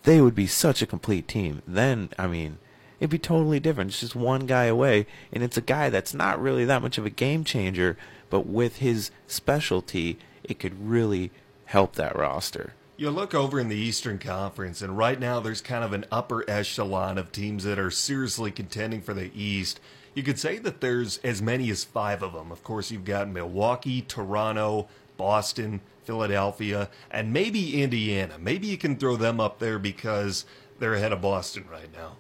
[0.05, 1.61] They would be such a complete team.
[1.67, 2.59] Then, I mean,
[2.99, 3.91] it'd be totally different.
[3.91, 7.05] It's just one guy away, and it's a guy that's not really that much of
[7.05, 7.97] a game changer,
[8.31, 11.31] but with his specialty, it could really
[11.67, 12.73] help that roster.
[13.01, 16.45] You look over in the Eastern Conference, and right now there's kind of an upper
[16.51, 19.79] echelon of teams that are seriously contending for the East.
[20.15, 22.51] You could say that there's as many as five of them.
[22.51, 28.37] Of course, you've got Milwaukee, Toronto, Boston, Philadelphia, and maybe Indiana.
[28.37, 30.45] Maybe you can throw them up there because
[30.81, 32.17] they're ahead of Boston right now.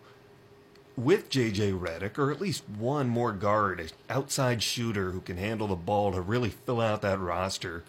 [0.96, 5.66] With JJ Redick, or at least one more guard, an outside shooter who can handle
[5.66, 7.82] the ball to really fill out that roster,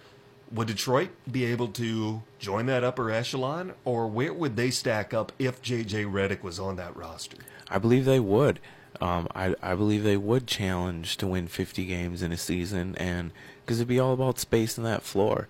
[0.51, 5.31] would Detroit be able to join that upper echelon, or where would they stack up
[5.37, 7.37] if JJ Redick was on that roster?
[7.69, 8.59] I believe they would.
[8.99, 13.31] Um, I, I believe they would challenge to win 50 games in a season, and
[13.61, 15.47] because it'd be all about space spacing that floor,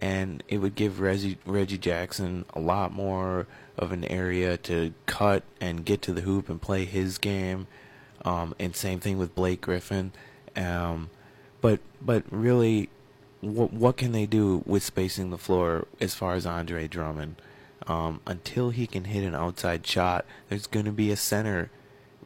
[0.00, 3.46] and it would give Reggie, Reggie Jackson a lot more
[3.76, 7.66] of an area to cut and get to the hoop and play his game.
[8.24, 10.12] Um, and same thing with Blake Griffin.
[10.56, 11.10] Um,
[11.60, 12.88] but but really,
[13.40, 17.36] what what can they do with spacing the floor as far as Andre Drummond?
[17.86, 21.70] Um, until he can hit an outside shot, there's going to be a center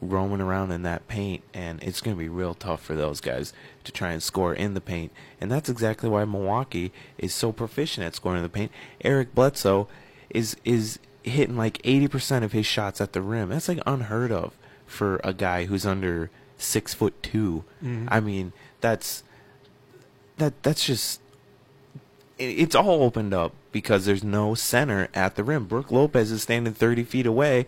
[0.00, 3.52] roaming around in that paint, and it's going to be real tough for those guys
[3.84, 5.12] to try and score in the paint.
[5.40, 8.72] And that's exactly why Milwaukee is so proficient at scoring in the paint.
[9.02, 9.88] Eric Bledsoe
[10.30, 13.50] is is hitting like 80% of his shots at the rim.
[13.50, 14.56] That's like unheard of
[14.86, 18.08] for a guy who's under six foot 2 mm-hmm.
[18.10, 19.22] I mean, that's
[20.42, 21.20] that that's just
[22.38, 25.66] it's all opened up because there's no center at the rim.
[25.66, 27.66] Brook Lopez is standing 30 feet away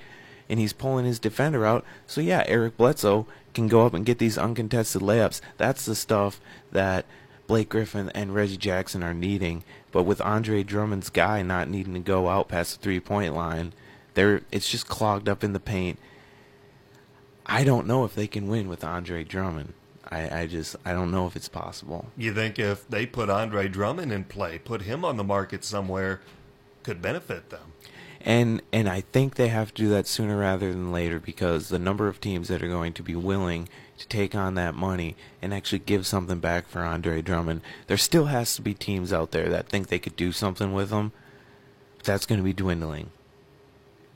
[0.48, 1.84] and he's pulling his defender out.
[2.06, 5.40] So yeah, Eric Bledsoe can go up and get these uncontested layups.
[5.56, 6.40] That's the stuff
[6.72, 7.06] that
[7.46, 9.62] Blake Griffin and Reggie Jackson are needing.
[9.92, 13.72] But with Andre Drummond's guy not needing to go out past the three point line,
[14.14, 16.00] there it's just clogged up in the paint.
[17.46, 19.74] I don't know if they can win with Andre Drummond.
[20.10, 22.06] I, I just I don't know if it's possible.
[22.16, 26.20] You think if they put Andre Drummond in play, put him on the market somewhere,
[26.82, 27.72] could benefit them?
[28.24, 31.78] and and I think they have to do that sooner rather than later because the
[31.78, 35.52] number of teams that are going to be willing to take on that money and
[35.52, 39.48] actually give something back for Andre Drummond, there still has to be teams out there
[39.50, 41.12] that think they could do something with him.
[42.02, 43.10] That's going to be dwindling.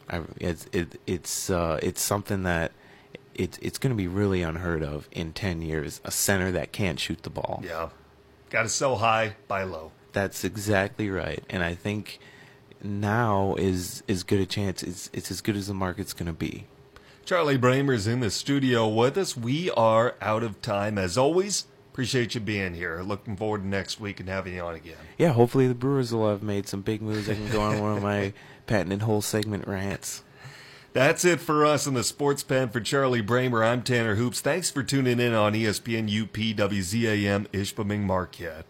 [0.09, 2.73] I, it's it, it's uh, it's something that
[3.39, 6.01] it's it's going to be really unheard of in ten years.
[6.05, 7.63] A center that can't shoot the ball.
[7.65, 7.89] Yeah,
[8.51, 9.93] got to sell high, buy low.
[10.13, 12.19] That's exactly right, and I think
[12.83, 14.83] now is as good a chance.
[14.83, 16.67] It's it's as good as the market's going to be.
[17.25, 19.37] Charlie Bramer's in the studio with us.
[19.37, 21.67] We are out of time as always.
[21.93, 23.03] Appreciate you being here.
[23.03, 24.97] Looking forward to next week and having you on again.
[25.19, 27.29] Yeah, hopefully the Brewers will have made some big moves.
[27.29, 28.33] I can go on one of my
[28.67, 30.23] patented whole segment rants.
[30.99, 32.71] That's it for us in the Sports Pen.
[32.71, 34.41] For Charlie Bramer, I'm Tanner Hoops.
[34.41, 38.65] Thanks for tuning in on ESPN UP WZAM Ishpeming Marquette.